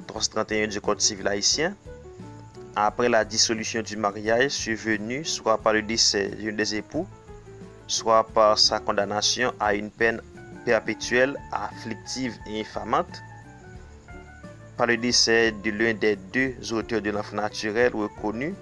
331 0.06 0.66
du 0.66 0.80
Code 0.80 1.00
civil 1.00 1.26
haïtien, 1.26 1.74
après 2.76 3.08
la 3.08 3.24
dissolution 3.24 3.82
du 3.82 3.96
mariage 3.96 4.50
survenu 4.50 5.24
soit 5.24 5.58
par 5.58 5.72
le 5.72 5.82
décès 5.82 6.28
d'un 6.28 6.52
des 6.52 6.74
époux, 6.74 7.06
soit 7.86 8.24
par 8.24 8.58
sa 8.58 8.78
condamnation 8.78 9.52
à 9.58 9.74
une 9.74 9.90
peine 9.90 10.20
perpétuelle, 10.64 11.36
afflictive 11.52 12.36
et 12.46 12.60
infamante, 12.60 13.22
par 14.76 14.86
le 14.86 14.96
décès 14.96 15.52
de 15.52 15.70
l'un 15.70 15.94
des 15.94 16.16
deux 16.16 16.54
auteurs 16.72 17.02
de 17.02 17.10
l'enfant 17.10 17.36
naturel 17.36 17.92
reconnu 17.94 18.54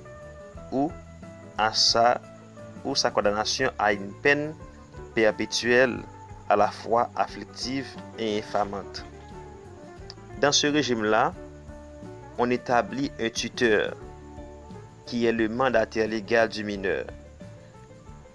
ou 0.73 0.90
à 1.57 1.73
sa, 1.73 2.21
ou 2.85 2.95
sa 2.95 3.11
condamnation 3.11 3.71
à 3.78 3.93
une 3.93 4.12
peine 4.23 4.55
perpétuelle 5.14 5.99
à 6.49 6.57
la 6.57 6.69
fois 6.71 7.11
afflictive 7.14 7.87
et 8.19 8.38
infamante. 8.38 9.05
Dans 10.40 10.52
ce 10.52 10.67
régime-là, 10.67 11.35
on 12.38 12.50
établit 12.50 13.11
un 13.21 13.28
tuteur 13.28 13.97
qui 15.07 15.26
est 15.26 15.33
le 15.33 15.49
mandataire 15.49 16.07
légal 16.07 16.49
du 16.49 16.64
mineur. 16.64 17.05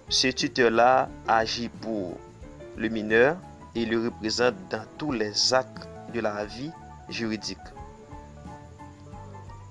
Ce 0.08 0.28
tuteur-là 0.28 1.08
agit 1.26 1.68
pour 1.68 2.18
le 2.76 2.88
mineur 2.88 3.36
et 3.74 3.84
le 3.84 4.04
représente 4.04 4.54
dans 4.70 4.84
tous 4.98 5.12
les 5.12 5.52
actes 5.52 5.88
de 6.12 6.20
la 6.20 6.44
vie 6.44 6.70
juridique. 7.08 7.58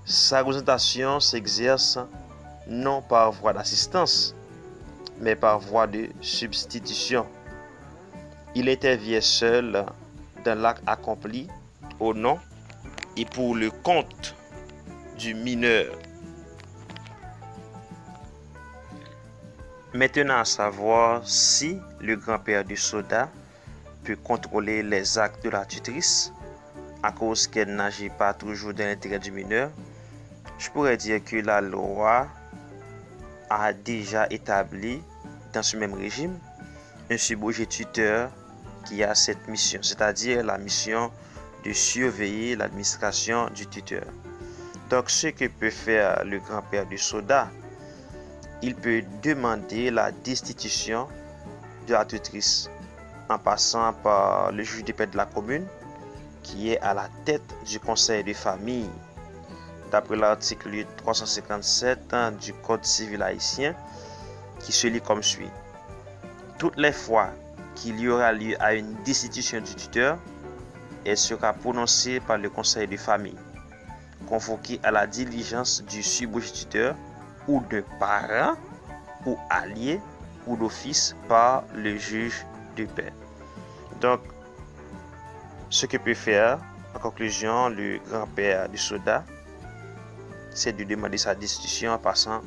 Sa 0.06 0.40
représentation 0.40 1.20
s'exerce 1.20 1.98
non 2.68 3.02
par 3.02 3.32
voie 3.32 3.54
d'assistance, 3.54 4.36
mais 5.20 5.36
par 5.36 5.60
voie 5.60 5.88
de 5.88 6.10
substitution. 6.22 7.26
Il 8.56 8.70
intervient 8.70 9.22
seul 9.22 9.86
dans 10.44 10.60
l'acte 10.60 10.84
accompli 10.86 11.48
au 12.00 12.14
nom 12.14 12.38
et 13.16 13.26
pour 13.26 13.56
le 13.56 13.72
compte 13.72 14.36
du 15.18 15.34
mineur. 15.34 15.98
Maintenant 19.94 20.40
à 20.40 20.46
savoir 20.46 21.28
si 21.28 21.78
le 22.00 22.16
grand-père 22.16 22.66
du 22.66 22.76
soda 22.76 23.30
peut 24.04 24.16
contrôler 24.16 24.84
les 24.84 25.18
actes 25.18 25.44
de 25.44 25.50
la 25.50 25.66
tutrice 25.66 26.32
à 27.02 27.12
cause 27.12 27.48
qu'elle 27.48 27.76
n'agit 27.76 28.10
pas 28.10 28.34
toujours 28.34 28.74
dans 28.74 28.86
l'intérêt 28.86 29.20
du 29.20 29.32
mineur. 29.32 29.70
Je 30.58 30.70
pourrais 30.70 30.98
dire 30.98 31.24
que 31.24 31.38
la 31.38 31.62
loi 31.62 32.28
a 33.50 33.74
déjà 33.74 34.28
établi 34.30 35.02
dans 35.54 35.64
ce 35.64 35.78
même 35.78 35.94
régime 35.94 36.38
un 37.10 37.18
subobjet 37.18 37.66
tuteur 37.66 38.32
qui 38.86 39.04
a 39.04 39.16
cette 39.16 39.48
mission, 39.48 39.80
c'est-à-dire 39.82 40.44
la 40.44 40.58
mission 40.58 41.12
de 41.64 41.72
surveiller 41.74 42.56
l'administration 42.56 43.50
du 43.50 43.68
tuteur. 43.68 44.06
Donc 44.90 45.10
ce 45.10 45.28
que 45.28 45.48
peut 45.48 45.70
faire 45.70 46.24
le 46.26 46.40
grand-père 46.40 46.86
du 46.86 46.98
soda, 46.98 47.50
il 48.62 48.76
peut 48.76 49.04
demander 49.22 49.92
la 49.92 50.12
destitution 50.12 51.08
de 51.88 51.94
la 51.94 52.06
tutrice 52.06 52.70
en 53.30 53.38
passant 53.38 53.94
par 53.94 54.52
le 54.52 54.64
juge 54.64 54.84
de 54.84 54.92
paix 54.92 55.08
de 55.08 55.18
la 55.18 55.26
commune 55.26 55.66
qui 56.42 56.72
est 56.72 56.80
à 56.80 56.94
la 56.94 57.08
tête 57.26 57.56
du 57.66 57.80
conseil 57.80 58.24
de 58.24 58.34
famille 58.34 58.90
d'après 59.92 60.16
l'article 60.16 60.86
357 60.98 62.16
du 62.42 62.54
Code 62.54 62.84
civil 62.84 63.22
haïtien 63.22 63.76
qui 64.60 64.72
se 64.72 64.88
lit 64.88 65.02
comme 65.02 65.24
suit. 65.24 65.50
Toutes 66.58 66.78
les 66.78 66.92
fois 66.92 67.30
qu'il 67.76 68.00
y 68.00 68.08
aura 68.08 68.32
lieu 68.32 68.56
à 68.62 68.74
une 68.74 68.94
destitution 69.04 69.62
du 69.62 69.76
tuteur, 69.76 70.18
elle 71.06 71.18
sera 71.18 71.54
prononcée 71.54 72.20
par 72.20 72.38
le 72.38 72.50
conseil 72.50 72.88
de 72.88 72.98
famille, 72.98 73.38
convoqué 74.28 74.80
à 74.84 74.92
la 74.92 75.06
diligence 75.06 75.84
du 75.84 76.02
tuteur 76.02 76.96
ou 77.48 77.62
de 77.70 77.84
parent 78.00 78.56
ou 79.26 79.38
allié 79.50 80.00
ou 80.48 80.58
d'office 80.58 81.16
par 81.28 81.64
le 81.74 81.98
juge 81.98 82.46
de 82.76 82.86
paix. 82.86 83.14
Donc, 84.02 84.22
ce 85.70 85.86
que 85.86 85.98
peut 85.98 86.14
faire, 86.14 86.60
en 86.96 87.00
conclusion, 87.00 87.70
le 87.70 88.00
grand-père 88.10 88.70
du 88.70 88.78
soldat, 88.78 89.24
c'est 90.52 90.74
de 90.76 90.84
demander 90.84 91.18
sa 91.18 91.34
destitution 91.34 91.92
en 91.92 91.98
passant 91.98 92.42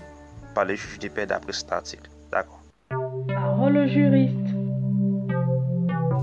par 0.55 0.65
le 0.65 0.75
juge 0.75 0.99
de 1.01 1.09
paix 1.09 1.27
d'après 1.27 1.53
cet 1.53 1.73
article. 1.73 2.09
D'accord. 2.31 2.61
Parole 3.29 3.79
au 3.79 3.87
juriste. 3.87 4.37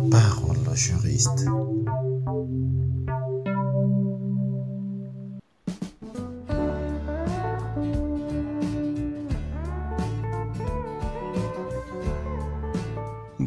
Parole 0.09 0.57
au 0.71 0.75
juriste. 0.75 1.45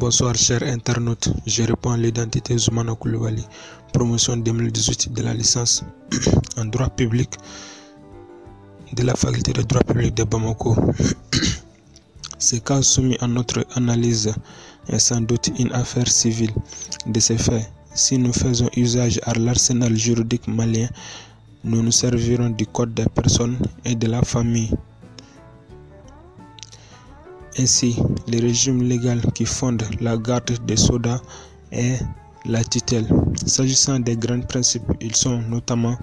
Bonsoir 0.07 0.35
chers 0.37 0.63
internautes, 0.63 1.27
je 1.45 1.63
réponds 1.63 1.91
à 1.91 1.97
l'identité 1.97 2.57
Zoumana 2.57 2.95
Koulibaly, 2.95 3.43
promotion 3.91 4.37
2018 4.37 5.11
de 5.11 5.21
la 5.21 5.33
licence 5.33 5.83
en 6.57 6.63
droit 6.63 6.87
public 6.87 7.35
de 8.93 9.03
la 9.03 9.15
faculté 9.15 9.51
de 9.51 9.63
droit 9.63 9.83
public 9.83 10.13
de 10.13 10.23
Bamako. 10.23 10.77
Ce 12.39 12.55
cas 12.55 12.81
soumis 12.83 13.17
à 13.19 13.27
notre 13.27 13.65
analyse 13.75 14.33
est 14.87 14.99
sans 14.99 15.19
doute 15.19 15.51
une 15.59 15.73
affaire 15.73 16.07
civile. 16.07 16.53
De 17.05 17.19
ces 17.19 17.37
faits, 17.37 17.69
si 17.93 18.17
nous 18.17 18.31
faisons 18.31 18.69
usage 18.77 19.19
à 19.23 19.33
l'arsenal 19.33 19.97
juridique 19.97 20.47
malien, 20.47 20.87
nous 21.65 21.83
nous 21.83 21.91
servirons 21.91 22.51
du 22.51 22.65
code 22.65 22.93
des 22.93 23.09
personnes 23.13 23.57
et 23.83 23.95
de 23.95 24.07
la 24.07 24.21
famille. 24.21 24.71
Ainsi, 27.59 27.95
le 28.27 28.39
régime 28.39 28.83
légal 28.83 29.19
qui 29.33 29.45
fonde 29.45 29.83
la 29.99 30.15
garde 30.15 30.57
des 30.67 30.77
sodas 30.77 31.21
est 31.71 31.99
la 32.45 32.63
tutelle. 32.63 33.07
S'agissant 33.45 33.99
des 33.99 34.15
grands 34.15 34.41
principes, 34.41 34.91
ils 35.01 35.15
sont 35.15 35.41
notamment 35.41 35.97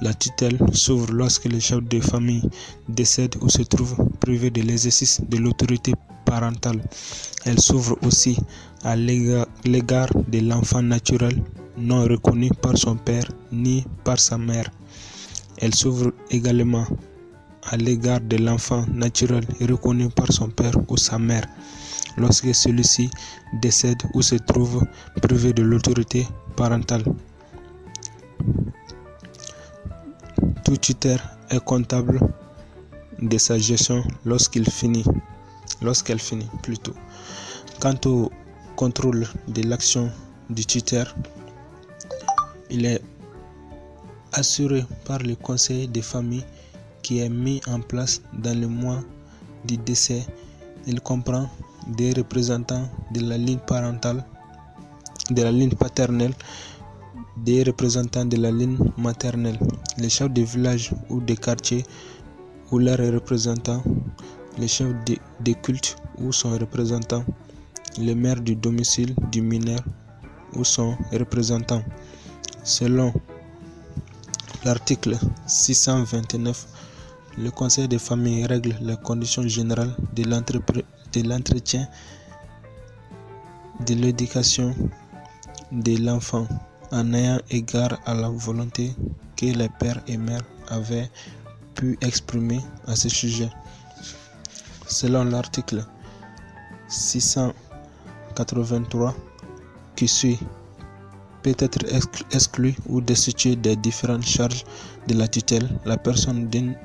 la 0.00 0.14
tutelle 0.14 0.58
s'ouvre 0.72 1.12
lorsque 1.12 1.44
le 1.44 1.60
chef 1.60 1.80
de 1.84 2.00
famille 2.00 2.48
décède 2.88 3.36
ou 3.42 3.48
se 3.50 3.62
trouve 3.62 3.96
privé 4.18 4.50
de 4.50 4.62
l'exercice 4.62 5.20
de 5.28 5.36
l'autorité 5.36 5.92
parentale. 6.24 6.82
Elle 7.44 7.60
s'ouvre 7.60 7.98
aussi 8.02 8.38
à 8.82 8.96
l'égard 8.96 10.08
de 10.28 10.40
l'enfant 10.40 10.82
naturel 10.82 11.36
non 11.76 12.04
reconnu 12.04 12.48
par 12.62 12.78
son 12.78 12.96
père 12.96 13.30
ni 13.52 13.84
par 14.04 14.18
sa 14.18 14.38
mère. 14.38 14.70
Elle 15.58 15.74
s'ouvre 15.74 16.12
également 16.30 16.86
à 17.70 17.76
l'égard 17.76 18.20
de 18.20 18.36
l'enfant 18.36 18.84
naturel 18.92 19.44
reconnu 19.60 20.08
par 20.10 20.30
son 20.32 20.48
père 20.48 20.74
ou 20.88 20.96
sa 20.96 21.18
mère 21.18 21.46
lorsque 22.16 22.54
celui-ci 22.54 23.10
décède 23.60 24.02
ou 24.14 24.22
se 24.22 24.36
trouve 24.36 24.84
privé 25.22 25.52
de 25.52 25.62
l'autorité 25.62 26.26
parentale. 26.56 27.04
Tout 30.64 30.76
tuteur 30.76 31.18
est 31.50 31.64
comptable 31.64 32.20
de 33.20 33.38
sa 33.38 33.58
gestion 33.58 34.02
lorsqu'il 34.24 34.68
finit, 34.70 35.04
lorsqu'elle 35.82 36.18
finit 36.18 36.48
plutôt. 36.62 36.94
Quant 37.80 37.98
au 38.06 38.30
contrôle 38.76 39.26
de 39.48 39.62
l'action 39.62 40.10
du 40.50 40.64
tuteur, 40.64 41.14
il 42.70 42.86
est 42.86 43.00
assuré 44.32 44.84
par 45.04 45.18
le 45.18 45.36
conseil 45.36 45.86
de 45.88 46.00
famille 46.00 46.44
qui 47.04 47.20
est 47.20 47.28
mis 47.28 47.60
en 47.68 47.80
place 47.80 48.22
dans 48.32 48.58
le 48.58 48.66
mois 48.66 49.00
du 49.66 49.76
décès. 49.76 50.26
Il 50.86 51.00
comprend 51.00 51.48
des 51.86 52.12
représentants 52.14 52.88
de 53.12 53.20
la 53.20 53.36
ligne 53.36 53.58
parentale, 53.58 54.24
de 55.30 55.42
la 55.42 55.52
ligne 55.52 55.74
paternelle, 55.74 56.34
des 57.36 57.62
représentants 57.62 58.24
de 58.24 58.38
la 58.38 58.50
ligne 58.50 58.78
maternelle, 58.96 59.58
les 59.98 60.08
chefs 60.08 60.32
de 60.32 60.42
village 60.42 60.92
ou 61.10 61.20
de 61.20 61.34
quartier 61.34 61.84
ou 62.72 62.78
leurs 62.78 63.12
représentants, 63.12 63.82
les 64.58 64.68
chefs 64.68 64.94
de, 65.04 65.16
de 65.40 65.52
culte 65.52 65.96
ou 66.18 66.32
son 66.32 66.52
représentant, 66.52 67.24
le 67.98 68.14
maire 68.14 68.40
du 68.40 68.56
domicile 68.56 69.14
du 69.30 69.42
mineur 69.42 69.80
ou 70.54 70.64
son 70.64 70.96
représentant. 71.12 71.82
Selon 72.62 73.12
l'article 74.64 75.18
629 75.46 76.73
le 77.36 77.50
conseil 77.50 77.88
de 77.88 77.98
famille 77.98 78.46
règle 78.46 78.76
les 78.80 78.96
conditions 78.96 79.46
générales 79.46 79.94
de 80.14 80.22
l'entretien 81.22 81.86
de 83.86 83.94
l'éducation 83.94 84.74
de 85.72 85.96
l'enfant 86.04 86.46
en 86.92 87.12
ayant 87.12 87.40
égard 87.50 87.98
à 88.06 88.14
la 88.14 88.28
volonté 88.28 88.94
que 89.36 89.46
les 89.46 89.68
pères 89.68 90.00
et 90.06 90.16
mères 90.16 90.44
avaient 90.68 91.10
pu 91.74 91.98
exprimer 92.00 92.60
à 92.86 92.94
ce 92.94 93.08
sujet. 93.08 93.50
Selon 94.86 95.24
l'article 95.24 95.84
683 96.88 99.14
qui 99.96 100.06
suit, 100.06 100.38
peut 101.42 101.56
être 101.58 101.84
exclu 102.32 102.76
ou 102.86 103.00
destitué 103.00 103.56
des 103.56 103.74
différentes 103.76 104.24
charges 104.24 104.64
de 105.08 105.14
la 105.14 105.26
tutelle 105.28 105.68
la 105.84 105.96
personne 105.96 106.48
d'une 106.48 106.76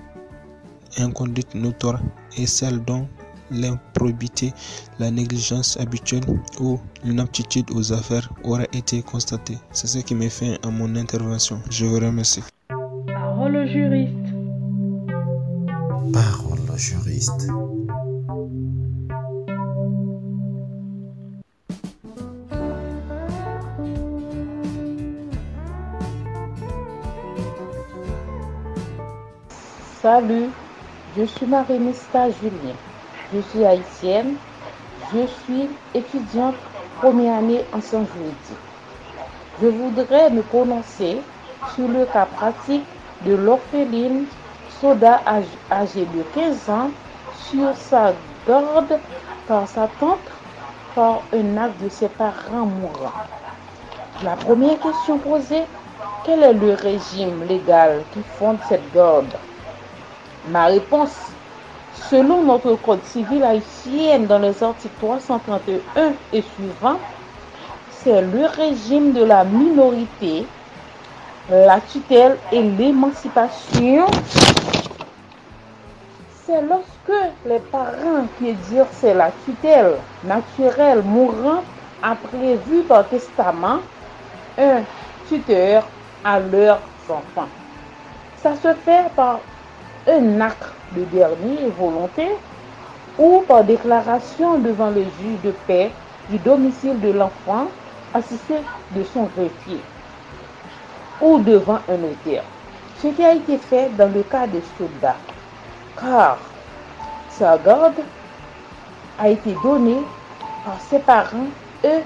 inconduite 0.97 1.55
notoire 1.55 2.01
et 2.37 2.47
celle 2.47 2.83
dont 2.83 3.07
l'improbité, 3.51 4.53
la 4.99 5.11
négligence 5.11 5.77
habituelle 5.77 6.23
ou 6.59 6.79
l'inaptitude 7.03 7.69
aux 7.71 7.93
affaires 7.93 8.29
aura 8.43 8.63
été 8.73 9.01
constatée. 9.01 9.57
C'est 9.71 9.87
ce 9.87 9.99
qui 9.99 10.15
me 10.15 10.29
fait 10.29 10.57
à 10.63 10.69
mon 10.69 10.95
intervention. 10.95 11.61
Je 11.69 11.85
vous 11.85 11.99
remercie. 11.99 12.43
Parole 13.07 13.55
au 13.55 13.65
juriste. 13.65 14.15
Parole 16.13 16.59
au 16.71 16.77
juriste. 16.77 17.47
Salut 30.01 30.49
je 31.19 31.25
suis 31.25 31.45
Marie-Mista 31.47 32.29
Julien. 32.29 32.75
Je 33.33 33.41
suis 33.41 33.65
haïtienne. 33.65 34.35
Je 35.13 35.25
suis 35.27 35.67
étudiante 35.93 36.55
première 37.01 37.39
année 37.39 37.61
en 37.73 37.81
sciences 37.81 38.07
juridiques. 38.15 38.65
Je 39.61 39.67
voudrais 39.67 40.29
me 40.29 40.41
prononcer 40.43 41.17
sur 41.75 41.89
le 41.89 42.05
cas 42.05 42.25
pratique 42.25 42.85
de 43.25 43.33
l'orpheline 43.33 44.25
Soda 44.79 45.19
âgée 45.69 46.05
de 46.15 46.23
15 46.33 46.69
ans 46.69 46.91
sur 47.49 47.75
sa 47.75 48.13
garde 48.47 48.97
par 49.45 49.67
sa 49.67 49.89
tante 49.99 50.19
par 50.95 51.23
un 51.33 51.57
acte 51.57 51.83
de 51.83 51.89
ses 51.89 52.07
parents 52.07 52.65
mourants. 52.65 53.11
La 54.23 54.37
première 54.37 54.79
question 54.79 55.17
posée, 55.17 55.63
quel 56.25 56.43
est 56.43 56.53
le 56.53 56.75
régime 56.75 57.43
légal 57.43 58.03
qui 58.13 58.21
fonde 58.37 58.59
cette 58.69 58.93
garde? 58.93 59.33
Ma 60.47 60.65
réponse, 60.65 61.15
selon 62.09 62.43
notre 62.43 62.75
code 62.75 63.03
civil 63.03 63.43
haïtien 63.43 64.19
dans 64.19 64.39
les 64.39 64.63
articles 64.63 64.95
331 64.99 66.13
et 66.33 66.41
suivants, 66.41 66.99
c'est 67.91 68.21
le 68.21 68.45
régime 68.45 69.11
de 69.11 69.23
la 69.23 69.43
minorité, 69.43 70.47
la 71.49 71.81
tutelle 71.81 72.37
et 72.51 72.61
l'émancipation. 72.61 74.05
C'est 76.45 76.61
lorsque 76.61 77.33
les 77.45 77.59
parents 77.59 78.25
qui 78.37 78.49
exercent 78.49 79.03
la 79.03 79.31
tutelle 79.45 79.97
naturelle 80.23 81.03
mourant 81.03 81.63
a 82.01 82.15
prévu 82.15 82.81
par 82.83 83.07
testament 83.07 83.79
un 84.57 84.81
tuteur 85.27 85.83
à 86.23 86.39
leurs 86.39 86.81
enfants. 87.09 87.49
Ça 88.41 88.55
se 88.55 88.73
fait 88.73 89.11
par 89.15 89.39
un 90.09 90.41
acte 90.41 90.73
de 90.95 91.03
dernière 91.05 91.69
volonté 91.77 92.27
ou 93.17 93.43
par 93.47 93.63
déclaration 93.63 94.57
devant 94.59 94.89
le 94.89 95.03
juge 95.03 95.41
de 95.43 95.51
paix 95.67 95.91
du 96.29 96.37
domicile 96.39 96.99
de 96.99 97.11
l'enfant 97.11 97.67
assisté 98.13 98.55
de 98.95 99.03
son 99.03 99.23
greffier 99.23 99.81
ou 101.21 101.39
devant 101.39 101.79
un 101.89 101.97
notaire. 101.97 102.43
Ce 103.01 103.07
qui 103.07 103.23
a 103.23 103.33
été 103.33 103.57
fait 103.57 103.89
dans 103.97 104.11
le 104.13 104.23
cas 104.23 104.47
de 104.47 104.59
soldats. 104.77 105.17
Car 105.99 106.39
sa 107.29 107.57
garde 107.57 108.01
a 109.19 109.29
été 109.29 109.55
donnée 109.63 110.01
par 110.65 110.79
ses 110.89 110.99
parents 110.99 111.47
et 111.83 111.99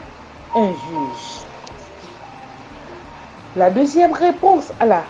un 0.55 0.67
juge. 0.67 1.43
La 3.55 3.69
deuxième 3.69 4.13
réponse 4.13 4.71
à 4.79 4.85
la, 4.85 5.03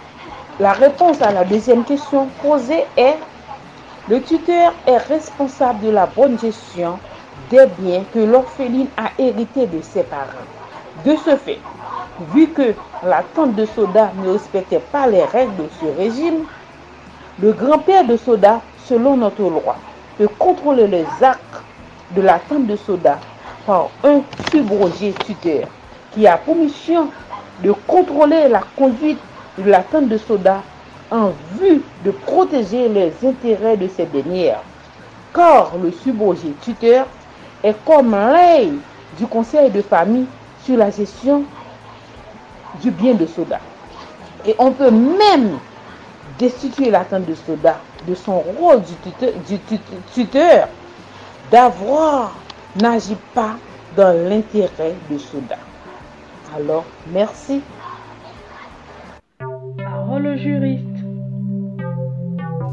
la 0.60 0.74
réponse 0.74 1.22
à 1.22 1.32
la 1.32 1.44
deuxième 1.44 1.84
question 1.84 2.28
posée 2.42 2.86
est 2.96 3.18
le 4.10 4.22
tuteur 4.22 4.74
est 4.86 4.98
responsable 4.98 5.80
de 5.86 5.90
la 5.90 6.06
bonne 6.06 6.38
gestion 6.38 7.00
des 7.50 7.66
biens 7.80 8.04
que 8.14 8.20
l'orpheline 8.20 8.88
a 8.98 9.10
hérité 9.18 9.66
de 9.66 9.82
ses 9.82 10.04
parents. 10.04 10.28
De 11.06 11.16
ce 11.16 11.36
fait, 11.38 11.60
vu 12.34 12.48
que 12.50 12.74
la 13.08 13.24
tante 13.34 13.56
de 13.56 13.66
Soda 13.66 14.12
ne 14.24 14.32
respectait 14.32 14.80
pas 14.92 15.08
les 15.08 15.24
règles 15.24 15.56
de 15.56 15.70
ce 15.80 15.86
régime, 15.98 16.44
le 17.42 17.54
grand-père 17.54 18.06
de 18.06 18.18
Soda, 18.18 18.62
selon 18.86 19.18
notre 19.18 19.42
loi, 19.42 19.76
peut 20.18 20.28
contrôler 20.38 20.88
les 20.88 21.06
actes 21.22 21.62
de 22.12 22.22
la 22.22 22.40
tante 22.40 22.68
de 22.68 22.76
Soda 22.76 23.20
par 23.66 23.90
un 24.04 24.22
subrogé 24.52 25.14
tuteur 25.26 25.68
qui 26.14 26.28
a 26.28 26.38
pour 26.38 26.56
mission 26.56 27.08
de 27.64 27.72
contrôler 27.88 28.50
la 28.50 28.62
conduite 28.78 29.20
la 29.58 29.82
tante 29.84 30.08
de 30.10 30.18
Soda 30.18 30.62
en 31.12 31.32
vue 31.60 31.82
de 32.04 32.12
protéger 32.12 32.90
les 32.90 33.14
intérêts 33.24 33.78
de 33.78 33.88
ces 33.88 34.06
dernières. 34.06 34.62
Car 35.34 35.72
le 35.82 35.92
subrogé 35.92 36.54
tuteur 36.62 37.06
est 37.64 37.76
comme 37.86 38.12
l'œil 38.12 38.74
du 39.18 39.26
conseil 39.28 39.70
de 39.70 39.82
famille 39.82 40.26
sur 40.64 40.78
la 40.78 40.90
gestion 40.90 41.44
du 42.82 42.92
bien 42.92 43.14
de 43.14 43.26
Soda. 43.26 43.60
Et 44.46 44.56
on 44.58 44.72
peut 44.72 44.92
même 44.92 45.60
destituer 46.40 46.90
la 46.90 47.06
tante 47.06 47.26
de 47.26 47.36
Soda 47.36 47.80
de 48.08 48.16
son 48.16 48.40
rôle 48.40 48.82
du 48.82 48.94
tuteur, 48.96 49.32
du 49.48 49.60
tuteur 50.14 50.68
d'avoir 51.52 52.36
n'agi 52.82 53.16
pas 53.34 53.56
dans 53.96 54.14
l'intérêt 54.28 54.96
de 55.10 55.18
Soda. 55.18 55.58
Alors, 56.56 56.86
merci. 57.12 57.62
Parole 60.24 60.38
au 60.38 60.42
juriste. 60.42 60.88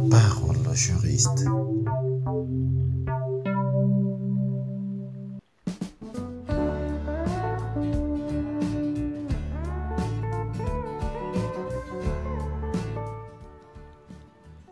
Parole 0.09 0.77
juriste. 0.77 1.45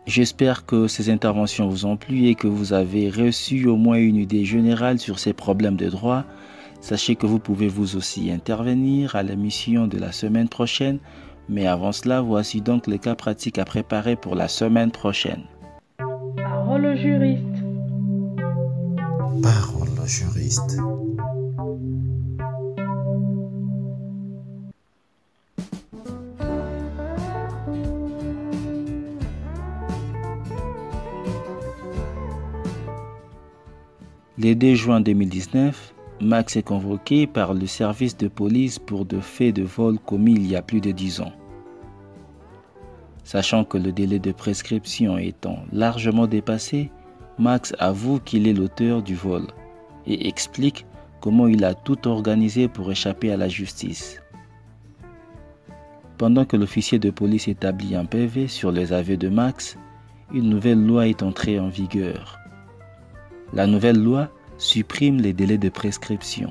J'espère 0.06 0.64
que 0.64 0.86
ces 0.86 1.10
interventions 1.10 1.68
vous 1.68 1.84
ont 1.84 1.96
plu 1.96 2.26
et 2.26 2.36
que 2.36 2.46
vous 2.46 2.72
avez 2.72 3.10
reçu 3.10 3.66
au 3.66 3.76
moins 3.76 3.96
une 3.96 4.16
idée 4.16 4.44
générale 4.44 5.00
sur 5.00 5.18
ces 5.18 5.32
problèmes 5.32 5.76
de 5.76 5.88
droit. 5.88 6.24
Sachez 6.80 7.16
que 7.16 7.26
vous 7.26 7.40
pouvez 7.40 7.66
vous 7.66 7.96
aussi 7.96 8.30
intervenir 8.30 9.16
à 9.16 9.24
l'émission 9.24 9.88
de 9.88 9.98
la 9.98 10.12
semaine 10.12 10.48
prochaine, 10.48 11.00
mais 11.48 11.66
avant 11.66 11.92
cela, 11.92 12.20
voici 12.20 12.60
donc 12.60 12.86
les 12.86 12.98
cas 12.98 13.14
pratiques 13.14 13.58
à 13.58 13.64
préparer 13.64 14.16
pour 14.16 14.34
la 14.34 14.48
semaine 14.48 14.90
prochaine. 14.90 15.42
Parole 16.36 16.86
au 16.86 16.96
juriste. 16.96 17.44
Parole 19.42 19.88
au 20.02 20.06
juriste. 20.06 20.78
Le 34.40 34.54
2 34.54 34.74
juin 34.76 35.00
2019, 35.00 35.94
Max 36.20 36.56
est 36.56 36.62
convoqué 36.62 37.26
par 37.26 37.54
le 37.54 37.66
service 37.66 38.16
de 38.16 38.28
police 38.28 38.78
pour 38.78 39.04
de 39.04 39.18
faits 39.18 39.56
de 39.56 39.62
vol 39.62 39.98
commis 39.98 40.34
il 40.34 40.46
y 40.46 40.54
a 40.54 40.62
plus 40.62 40.80
de 40.80 40.92
10 40.92 41.22
ans. 41.22 41.32
Sachant 43.28 43.62
que 43.62 43.76
le 43.76 43.92
délai 43.92 44.18
de 44.18 44.32
prescription 44.32 45.18
étant 45.18 45.58
largement 45.70 46.26
dépassé, 46.26 46.90
Max 47.38 47.74
avoue 47.78 48.20
qu'il 48.20 48.48
est 48.48 48.54
l'auteur 48.54 49.02
du 49.02 49.14
vol 49.14 49.48
et 50.06 50.28
explique 50.28 50.86
comment 51.20 51.46
il 51.46 51.62
a 51.62 51.74
tout 51.74 52.08
organisé 52.08 52.68
pour 52.68 52.90
échapper 52.90 53.30
à 53.30 53.36
la 53.36 53.50
justice. 53.50 54.22
Pendant 56.16 56.46
que 56.46 56.56
l'officier 56.56 56.98
de 56.98 57.10
police 57.10 57.48
établit 57.48 57.96
un 57.96 58.06
PV 58.06 58.48
sur 58.48 58.72
les 58.72 58.94
aveux 58.94 59.18
de 59.18 59.28
Max, 59.28 59.76
une 60.32 60.48
nouvelle 60.48 60.82
loi 60.82 61.06
est 61.06 61.22
entrée 61.22 61.60
en 61.60 61.68
vigueur. 61.68 62.38
La 63.52 63.66
nouvelle 63.66 64.02
loi 64.02 64.30
supprime 64.56 65.20
les 65.20 65.34
délais 65.34 65.58
de 65.58 65.68
prescription. 65.68 66.50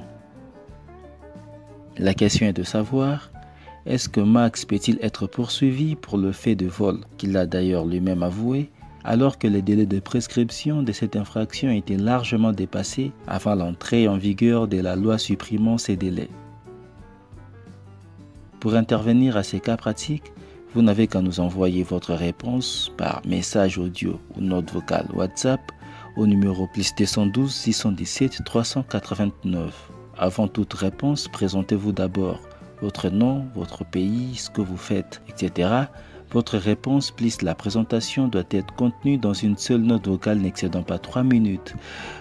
La 1.98 2.14
question 2.14 2.46
est 2.46 2.54
de 2.54 2.62
savoir, 2.62 3.32
est-ce 3.88 4.10
que 4.10 4.20
Max 4.20 4.66
peut-il 4.66 5.00
être 5.02 5.28
poursuivi 5.28 5.96
pour 5.96 6.18
le 6.18 6.34
fait 6.34 6.56
de 6.56 6.68
vol, 6.68 7.00
qu'il 7.18 7.38
a 7.38 7.46
d'ailleurs 7.46 7.86
lui-même 7.86 8.22
avoué, 8.22 8.70
alors 9.06 9.40
que 9.40 9.48
les 9.48 9.62
délais 9.62 9.86
de 9.86 10.02
prescription 10.02 10.84
de 10.84 10.92
cette 10.92 11.16
infraction 11.16 11.72
étaient 11.72 11.96
largement 11.96 12.52
dépassés 12.52 13.14
avant 13.28 13.56
l'entrée 13.56 14.10
en 14.10 14.18
vigueur 14.18 14.68
de 14.68 14.82
la 14.82 14.98
loi 14.98 15.18
supprimant 15.18 15.78
ces 15.78 15.96
délais? 15.96 16.30
Pour 18.60 18.76
intervenir 18.76 19.38
à 19.38 19.44
ces 19.44 19.62
cas 19.62 19.78
pratiques, 19.78 20.34
vous 20.74 20.82
n'avez 20.82 21.08
qu'à 21.08 21.22
nous 21.22 21.40
envoyer 21.40 21.84
votre 21.84 22.14
réponse 22.14 22.92
par 22.98 23.22
message 23.26 23.78
audio 23.78 24.20
ou 24.36 24.42
note 24.42 24.70
vocale 24.70 25.08
WhatsApp 25.14 25.62
au 26.18 26.28
numéro 26.28 26.68
plus 26.68 26.94
212 26.94 27.54
617 27.54 28.44
389. 28.44 29.92
Avant 30.18 30.50
toute 30.50 30.74
réponse, 30.74 31.30
présentez-vous 31.30 31.94
d'abord 31.94 32.42
votre 32.82 33.10
nom, 33.10 33.46
votre 33.56 33.86
pays, 33.86 34.36
ce 34.36 34.50
que 34.50 34.62
vous 34.62 34.78
faites, 34.78 35.22
etc. 35.28 35.88
Votre 36.32 36.58
réponse 36.58 37.12
plus 37.12 37.42
la 37.42 37.56
présentation 37.56 38.28
doit 38.28 38.44
être 38.52 38.74
contenue 38.76 39.18
dans 39.18 39.34
une 39.34 39.58
seule 39.58 39.82
note 39.82 40.08
vocale 40.08 40.40
n'excédant 40.40 40.84
pas 40.84 41.00
3 41.00 41.24
minutes. 41.24 41.76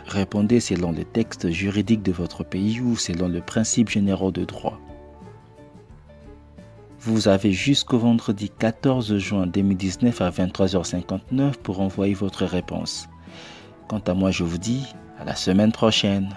Répondez 0.07 0.61
selon 0.61 0.92
le 0.92 1.05
texte 1.05 1.51
juridique 1.51 2.03
de 2.03 2.12
votre 2.12 2.45
pays 2.45 2.81
ou 2.81 2.97
selon 2.97 3.29
le 3.29 3.40
principe 3.40 3.88
général 3.88 4.31
de 4.31 4.45
droit. 4.45 4.79
Vous 7.01 7.29
avez 7.29 7.53
jusqu'au 7.53 7.99
vendredi 7.99 8.51
14 8.51 9.19
juin 9.19 9.47
2019 9.47 10.21
à 10.21 10.31
23h59 10.31 11.55
pour 11.62 11.81
envoyer 11.81 12.14
votre 12.14 12.45
réponse. 12.45 13.09
Quant 13.88 14.03
à 14.07 14.14
moi, 14.14 14.31
je 14.31 14.45
vous 14.45 14.59
dis 14.59 14.87
à 15.19 15.25
la 15.25 15.37
semaine 15.37 15.73
prochaine. 15.73 16.31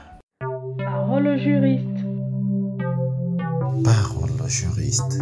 Parole 0.77 1.39
juriste. 1.39 1.88
Parole 3.83 4.47
juriste. 4.47 5.17